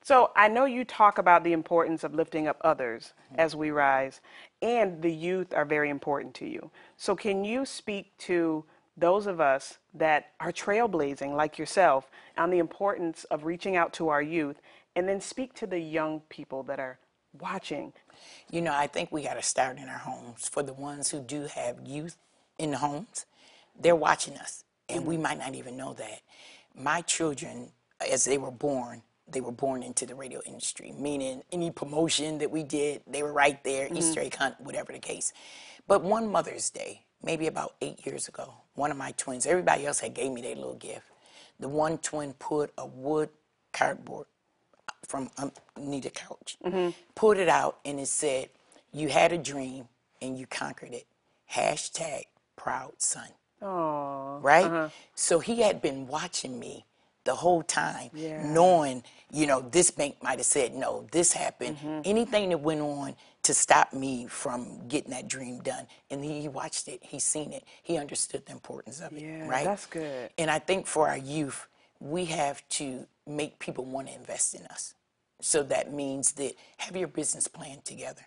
So 0.00 0.30
I 0.36 0.48
know 0.48 0.64
you 0.64 0.84
talk 0.84 1.18
about 1.18 1.44
the 1.44 1.52
importance 1.52 2.04
of 2.04 2.14
lifting 2.14 2.46
up 2.46 2.56
others 2.62 3.12
mm-hmm. 3.26 3.40
as 3.40 3.54
we 3.54 3.70
rise, 3.70 4.22
and 4.62 5.02
the 5.02 5.12
youth 5.12 5.52
are 5.52 5.66
very 5.66 5.90
important 5.90 6.32
to 6.36 6.46
you. 6.48 6.70
So 6.96 7.14
can 7.14 7.44
you 7.44 7.66
speak 7.66 8.16
to 8.18 8.64
those 8.96 9.26
of 9.26 9.40
us 9.40 9.78
that 9.92 10.30
are 10.40 10.52
trailblazing 10.52 11.36
like 11.36 11.58
yourself 11.58 12.10
on 12.38 12.50
the 12.50 12.58
importance 12.58 13.24
of 13.24 13.44
reaching 13.44 13.76
out 13.76 13.92
to 13.94 14.08
our 14.08 14.22
youth, 14.22 14.62
and 14.96 15.08
then 15.08 15.20
speak 15.20 15.52
to 15.54 15.66
the 15.66 15.78
young 15.78 16.20
people 16.28 16.62
that 16.62 16.80
are 16.80 16.98
watching? 17.38 17.92
You 18.50 18.62
know, 18.62 18.72
I 18.74 18.86
think 18.86 19.12
we 19.12 19.22
got 19.22 19.34
to 19.34 19.42
start 19.42 19.78
in 19.78 19.88
our 19.88 19.98
homes. 19.98 20.48
For 20.48 20.62
the 20.62 20.72
ones 20.72 21.10
who 21.10 21.20
do 21.20 21.48
have 21.54 21.86
youth 21.86 22.16
in 22.58 22.70
the 22.70 22.78
homes, 22.78 23.26
they're 23.78 23.94
watching 23.94 24.36
us, 24.38 24.64
and 24.88 25.04
we 25.04 25.16
might 25.16 25.38
not 25.38 25.54
even 25.54 25.76
know 25.76 25.94
that. 25.94 26.20
My 26.74 27.00
children, 27.02 27.70
as 28.10 28.24
they 28.24 28.38
were 28.38 28.50
born, 28.50 29.02
they 29.30 29.40
were 29.40 29.52
born 29.52 29.82
into 29.82 30.06
the 30.06 30.14
radio 30.14 30.40
industry, 30.46 30.92
meaning 30.98 31.42
any 31.52 31.70
promotion 31.70 32.38
that 32.38 32.50
we 32.50 32.62
did, 32.62 33.02
they 33.06 33.22
were 33.22 33.32
right 33.32 33.62
there, 33.64 33.88
Easter 33.92 34.20
mm-hmm. 34.20 34.26
egg 34.26 34.34
hunt, 34.36 34.60
whatever 34.60 34.92
the 34.92 34.98
case. 34.98 35.32
But 35.86 36.02
one 36.02 36.30
Mother's 36.30 36.70
Day, 36.70 37.02
maybe 37.22 37.46
about 37.46 37.74
eight 37.80 38.04
years 38.06 38.28
ago, 38.28 38.54
one 38.74 38.90
of 38.90 38.96
my 38.96 39.12
twins, 39.12 39.46
everybody 39.46 39.86
else 39.86 40.00
had 40.00 40.14
gave 40.14 40.32
me 40.32 40.40
their 40.40 40.54
little 40.54 40.76
gift. 40.76 41.10
The 41.60 41.68
one 41.68 41.98
twin 41.98 42.34
put 42.34 42.72
a 42.78 42.86
wood 42.86 43.30
cardboard 43.72 44.26
uh, 44.88 44.92
from 45.06 45.30
um, 45.38 45.52
underneath 45.76 46.04
the 46.04 46.10
couch, 46.10 46.56
mm-hmm. 46.64 46.90
pulled 47.14 47.38
it 47.38 47.48
out, 47.48 47.78
and 47.84 47.98
it 47.98 48.06
said, 48.06 48.50
"You 48.92 49.08
had 49.08 49.32
a 49.32 49.38
dream 49.38 49.88
and 50.22 50.38
you 50.38 50.46
conquered 50.46 50.92
it." 50.92 51.06
Hashtag 51.52 52.24
proud 52.56 52.94
son. 52.98 53.28
Oh, 53.62 54.38
Right. 54.40 54.90
So 55.14 55.40
he 55.40 55.62
had 55.62 55.82
been 55.82 56.06
watching 56.06 56.58
me 56.58 56.84
the 57.24 57.34
whole 57.34 57.62
time, 57.62 58.10
Yeah. 58.14 58.46
knowing, 58.46 59.02
you 59.30 59.46
know, 59.46 59.60
this 59.60 59.90
bank 59.90 60.22
might 60.22 60.38
have 60.38 60.46
said 60.46 60.74
no, 60.74 61.06
this 61.12 61.32
happened, 61.32 61.76
Mm-hmm. 61.76 62.00
anything 62.04 62.48
that 62.50 62.58
went 62.58 62.80
on 62.80 63.16
to 63.42 63.52
stop 63.54 63.92
me 63.92 64.26
from 64.26 64.86
getting 64.88 65.10
that 65.10 65.28
dream 65.28 65.60
done. 65.60 65.86
And 66.10 66.24
he 66.24 66.48
watched 66.48 66.88
it, 66.88 67.02
he 67.02 67.18
seen 67.18 67.52
it, 67.52 67.64
he 67.82 67.98
understood 67.98 68.46
the 68.46 68.52
importance 68.52 69.00
of 69.00 69.12
it. 69.12 69.22
Yeah, 69.22 69.48
right. 69.48 69.64
that's 69.64 69.86
good. 69.86 70.30
And 70.38 70.50
I 70.50 70.58
think 70.58 70.86
for 70.86 71.08
our 71.08 71.18
youth, 71.18 71.66
we 72.00 72.26
have 72.26 72.66
to 72.70 73.06
make 73.26 73.58
people 73.58 73.84
want 73.84 74.06
to 74.06 74.14
invest 74.14 74.54
in 74.54 74.64
us. 74.66 74.94
So 75.40 75.62
that 75.64 75.92
means 75.92 76.32
that 76.32 76.54
have 76.78 76.96
your 76.96 77.08
business 77.08 77.46
plan 77.48 77.78
together, 77.84 78.22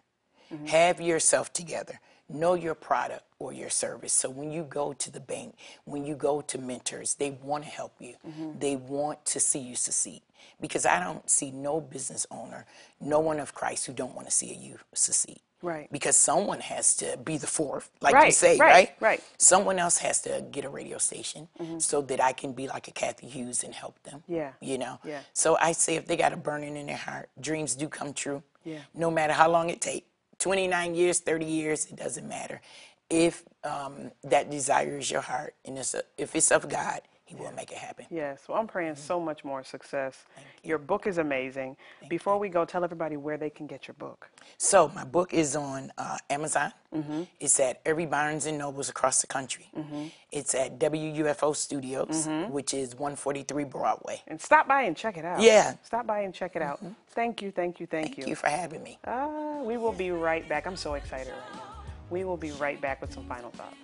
have 0.66 1.02
yourself 1.02 1.52
together, 1.54 2.00
know 2.34 2.54
your 2.54 2.76
product 2.76 3.24
or 3.40 3.54
your 3.54 3.70
service. 3.70 4.14
So 4.14 4.30
when 4.30 4.52
you 4.52 4.64
go 4.64 4.94
to 4.94 5.12
the 5.12 5.20
bank, 5.20 5.56
when 5.86 6.06
you 6.06 6.16
go 6.16 6.42
to 6.42 6.58
mentors, 6.58 7.16
they 7.16 7.32
want 7.32 7.64
to 7.64 7.70
help 7.70 7.94
you. 8.00 8.16
Mm-hmm. 8.28 8.60
They 8.60 8.76
want 8.76 9.26
to 9.26 9.40
see 9.40 9.60
you 9.60 9.76
succeed. 9.76 10.22
Because 10.60 10.86
I 10.86 11.04
don't 11.04 11.28
see 11.30 11.52
no 11.52 11.82
business 11.82 12.28
owner, 12.30 12.66
no 13.00 13.20
one 13.20 13.40
of 13.40 13.54
Christ 13.54 13.86
who 13.88 13.94
don't 13.94 14.16
want 14.16 14.28
to 14.28 14.34
see 14.34 14.54
you 14.54 14.78
succeed. 14.94 15.40
Right. 15.64 15.92
Because 15.92 16.16
someone 16.16 16.60
has 16.60 16.96
to 16.98 17.18
be 17.24 17.38
the 17.38 17.48
fourth, 17.48 17.90
like 18.02 18.26
you 18.26 18.32
say, 18.32 18.58
right, 18.58 18.74
right? 18.74 18.96
right. 19.00 19.24
Someone 19.38 19.78
else 19.78 20.00
has 20.00 20.22
to 20.24 20.44
get 20.52 20.66
a 20.66 20.70
radio 20.70 20.98
station 20.98 21.48
mm-hmm. 21.60 21.80
so 21.80 22.02
that 22.02 22.20
I 22.20 22.34
can 22.34 22.54
be 22.54 22.68
like 22.68 22.88
a 22.88 22.92
Cathy 22.92 23.28
Hughes 23.28 23.64
and 23.64 23.74
help 23.74 24.02
them. 24.04 24.24
Yeah. 24.28 24.54
You 24.60 24.80
know? 24.80 25.00
Yeah. 25.06 25.20
So 25.34 25.58
I 25.58 25.74
say 25.74 25.96
if 25.96 26.08
they 26.08 26.18
got 26.18 26.34
a 26.34 26.38
burning 26.38 26.78
in 26.78 26.88
their 26.88 26.98
heart, 26.98 27.30
dreams 27.40 27.76
do 27.76 27.88
come 27.88 28.14
true. 28.14 28.42
Yeah. 28.64 28.80
No 28.94 29.12
matter 29.12 29.34
how 29.34 29.50
long 29.50 29.70
it 29.70 29.82
takes 29.82 30.08
29 30.42 30.96
years, 30.96 31.20
30 31.20 31.46
years, 31.46 31.86
it 31.86 31.96
doesn't 31.96 32.28
matter. 32.28 32.62
If 33.10 33.44
um, 33.64 34.12
that 34.24 34.50
desire 34.50 34.98
is 34.98 35.12
your 35.12 35.22
heart 35.22 35.56
and 35.66 35.78
it's 35.78 35.94
a, 35.94 36.04
if 36.18 36.36
it's 36.36 36.52
of 36.52 36.68
God, 36.68 37.02
He 37.32 37.38
will 37.42 37.54
make 37.54 37.72
it 37.72 37.78
happen. 37.78 38.06
Yes. 38.10 38.44
Well, 38.48 38.58
I'm 38.58 38.68
praying 38.68 38.96
so 38.96 39.18
much 39.18 39.46
more 39.46 39.64
success. 39.64 40.26
Your 40.64 40.78
book 40.78 41.08
is 41.08 41.18
amazing. 41.18 41.78
Before 42.10 42.38
we 42.38 42.50
go, 42.50 42.66
tell 42.66 42.84
everybody 42.84 43.16
where 43.16 43.38
they 43.38 43.50
can 43.50 43.68
get 43.68 43.88
your 43.88 43.96
book. 43.96 44.30
So 44.58 44.90
my 44.90 45.06
book 45.06 45.34
is 45.34 45.56
on 45.56 45.94
uh, 45.98 46.18
Amazon. 46.30 46.74
Mm-hmm. 46.94 47.24
It's 47.40 47.58
at 47.62 47.80
every 47.86 48.06
Barnes 48.06 48.48
and 48.48 48.58
Nobles 48.58 48.90
across 48.90 49.22
the 49.22 49.28
country. 49.28 49.70
Mm-hmm. 49.78 50.08
It's 50.34 50.54
at 50.54 50.78
WUFO 50.78 51.56
Studios, 51.56 52.28
which 52.50 52.74
is 52.74 52.96
143 52.96 53.64
Broadway. 53.64 54.22
And 54.28 54.42
stop 54.42 54.68
by 54.68 54.82
and 54.82 54.98
check 54.98 55.16
it 55.18 55.24
out. 55.24 55.42
Yeah. 55.42 55.76
Stop 55.84 56.06
by 56.06 56.20
and 56.22 56.34
check 56.34 56.58
it 56.58 56.62
out. 56.62 56.84
Thank 57.12 57.42
you, 57.42 57.52
thank 57.52 57.80
you, 57.80 57.88
thank, 57.88 58.08
Thank 58.08 58.18
you. 58.18 58.24
Thank 58.24 58.30
you 58.30 58.36
for 58.36 58.50
having 58.50 58.84
me. 58.84 59.00
Ah, 59.06 59.62
we 59.62 59.78
will 59.78 59.94
be 59.94 60.12
right 60.12 60.48
back. 60.50 60.66
I'm 60.68 60.76
so 60.76 60.96
excited 60.96 61.32
right 61.32 61.56
now. 61.56 61.64
We 62.10 62.26
will 62.26 62.36
be 62.36 62.52
right 62.52 62.80
back 62.82 63.00
with 63.00 63.14
some 63.14 63.24
final 63.24 63.52
thoughts. 63.52 63.78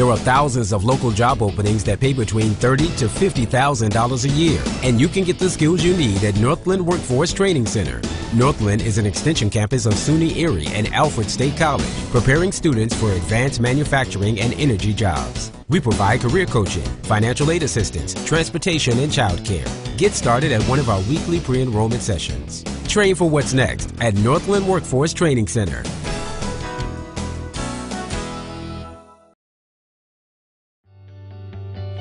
There 0.00 0.08
are 0.08 0.16
thousands 0.16 0.72
of 0.72 0.82
local 0.82 1.10
job 1.10 1.42
openings 1.42 1.84
that 1.84 2.00
pay 2.00 2.14
between 2.14 2.52
30 2.54 2.86
to 2.96 3.04
$50,000 3.04 4.24
a 4.24 4.28
year, 4.30 4.62
and 4.82 4.98
you 4.98 5.08
can 5.08 5.24
get 5.24 5.38
the 5.38 5.50
skills 5.50 5.84
you 5.84 5.94
need 5.94 6.24
at 6.24 6.36
Northland 6.36 6.86
Workforce 6.86 7.34
Training 7.34 7.66
Center. 7.66 8.00
Northland 8.32 8.80
is 8.80 8.96
an 8.96 9.04
extension 9.04 9.50
campus 9.50 9.84
of 9.84 9.92
SUNY 9.92 10.38
Erie 10.38 10.68
and 10.68 10.86
Alfred 10.94 11.28
State 11.28 11.54
College, 11.58 11.84
preparing 12.12 12.50
students 12.50 12.94
for 12.94 13.12
advanced 13.12 13.60
manufacturing 13.60 14.40
and 14.40 14.54
energy 14.54 14.94
jobs. 14.94 15.52
We 15.68 15.80
provide 15.80 16.22
career 16.22 16.46
coaching, 16.46 16.86
financial 17.02 17.50
aid 17.50 17.62
assistance, 17.62 18.14
transportation, 18.24 18.98
and 19.00 19.12
childcare. 19.12 19.68
Get 19.98 20.12
started 20.12 20.50
at 20.50 20.62
one 20.62 20.78
of 20.78 20.88
our 20.88 21.02
weekly 21.10 21.40
pre-enrollment 21.40 22.00
sessions. 22.00 22.64
Train 22.90 23.14
for 23.14 23.30
what's 23.30 23.54
next 23.54 23.94
at 24.00 24.14
Northland 24.14 24.66
Workforce 24.66 25.12
Training 25.12 25.46
Center. 25.46 25.84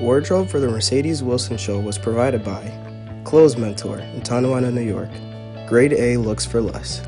Wardrobe 0.02 0.50
for 0.50 0.60
the 0.60 0.68
Mercedes 0.68 1.22
Wilson 1.22 1.58
Show 1.58 1.80
was 1.80 2.00
provided 2.00 2.44
by 2.44 2.64
Clothes 3.24 3.56
Mentor 3.56 4.00
in 4.00 4.22
Tonawanda, 4.22 4.72
New 4.72 4.82
York. 4.82 5.10
Grade 5.68 5.94
A 5.94 6.18
looks 6.18 6.44
for 6.46 6.60
less. 6.60 7.02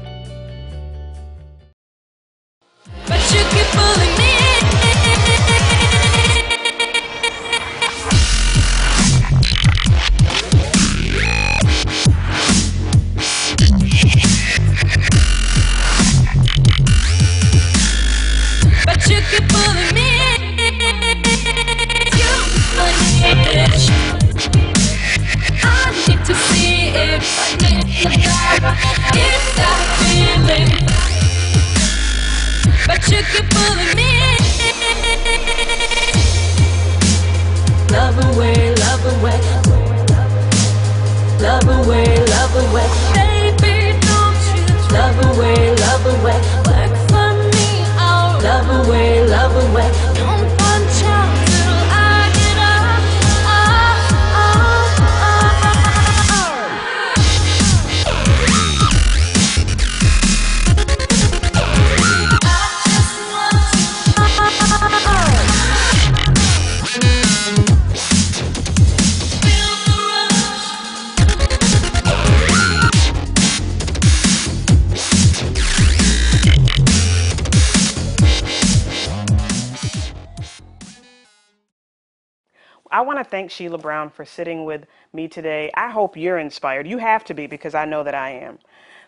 Thank 83.32 83.50
Sheila 83.50 83.78
Brown 83.78 84.10
for 84.10 84.26
sitting 84.26 84.66
with 84.66 84.86
me 85.14 85.28
today. 85.28 85.72
I 85.74 85.90
hope 85.90 86.16
you're 86.16 86.38
inspired. 86.38 86.86
You 86.88 87.00
have 87.00 87.24
to 87.26 87.34
be 87.34 87.48
because 87.48 87.74
I 87.74 87.86
know 87.86 88.04
that 88.04 88.14
I 88.14 88.32
am. 88.32 88.60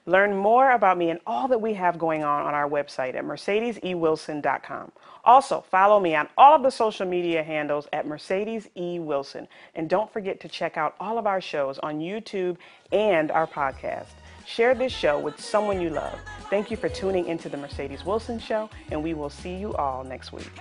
Learn 0.05 0.35
more 0.35 0.71
about 0.71 0.97
me 0.97 1.11
and 1.11 1.19
all 1.25 1.47
that 1.47 1.61
we 1.61 1.73
have 1.75 1.97
going 1.97 2.23
on 2.23 2.45
on 2.45 2.53
our 2.53 2.69
website 2.69 3.15
at 3.15 3.23
mercedesewilson.com. 3.23 4.91
Also, 5.23 5.61
follow 5.61 5.99
me 5.99 6.13
on 6.15 6.27
all 6.37 6.53
of 6.55 6.63
the 6.63 6.69
social 6.69 7.05
media 7.05 7.41
handles 7.41 7.87
at 7.93 8.05
Mercedes 8.05 8.67
E. 8.75 8.99
Wilson. 8.99 9.47
And 9.75 9.89
don't 9.89 10.11
forget 10.11 10.41
to 10.41 10.49
check 10.49 10.75
out 10.75 10.95
all 10.99 11.17
of 11.17 11.25
our 11.25 11.39
shows 11.39 11.79
on 11.79 11.99
YouTube 11.99 12.57
and 12.91 13.31
our 13.31 13.47
podcast. 13.47 14.07
Share 14.45 14.75
this 14.75 14.91
show 14.91 15.17
with 15.17 15.39
someone 15.39 15.79
you 15.79 15.89
love. 15.89 16.19
Thank 16.49 16.69
you 16.69 16.75
for 16.75 16.89
tuning 16.89 17.27
into 17.27 17.47
the 17.47 17.55
Mercedes 17.55 18.03
Wilson 18.03 18.39
Show, 18.39 18.69
and 18.91 19.01
we 19.01 19.13
will 19.13 19.29
see 19.29 19.55
you 19.55 19.73
all 19.75 20.03
next 20.03 20.33
week. 20.33 20.51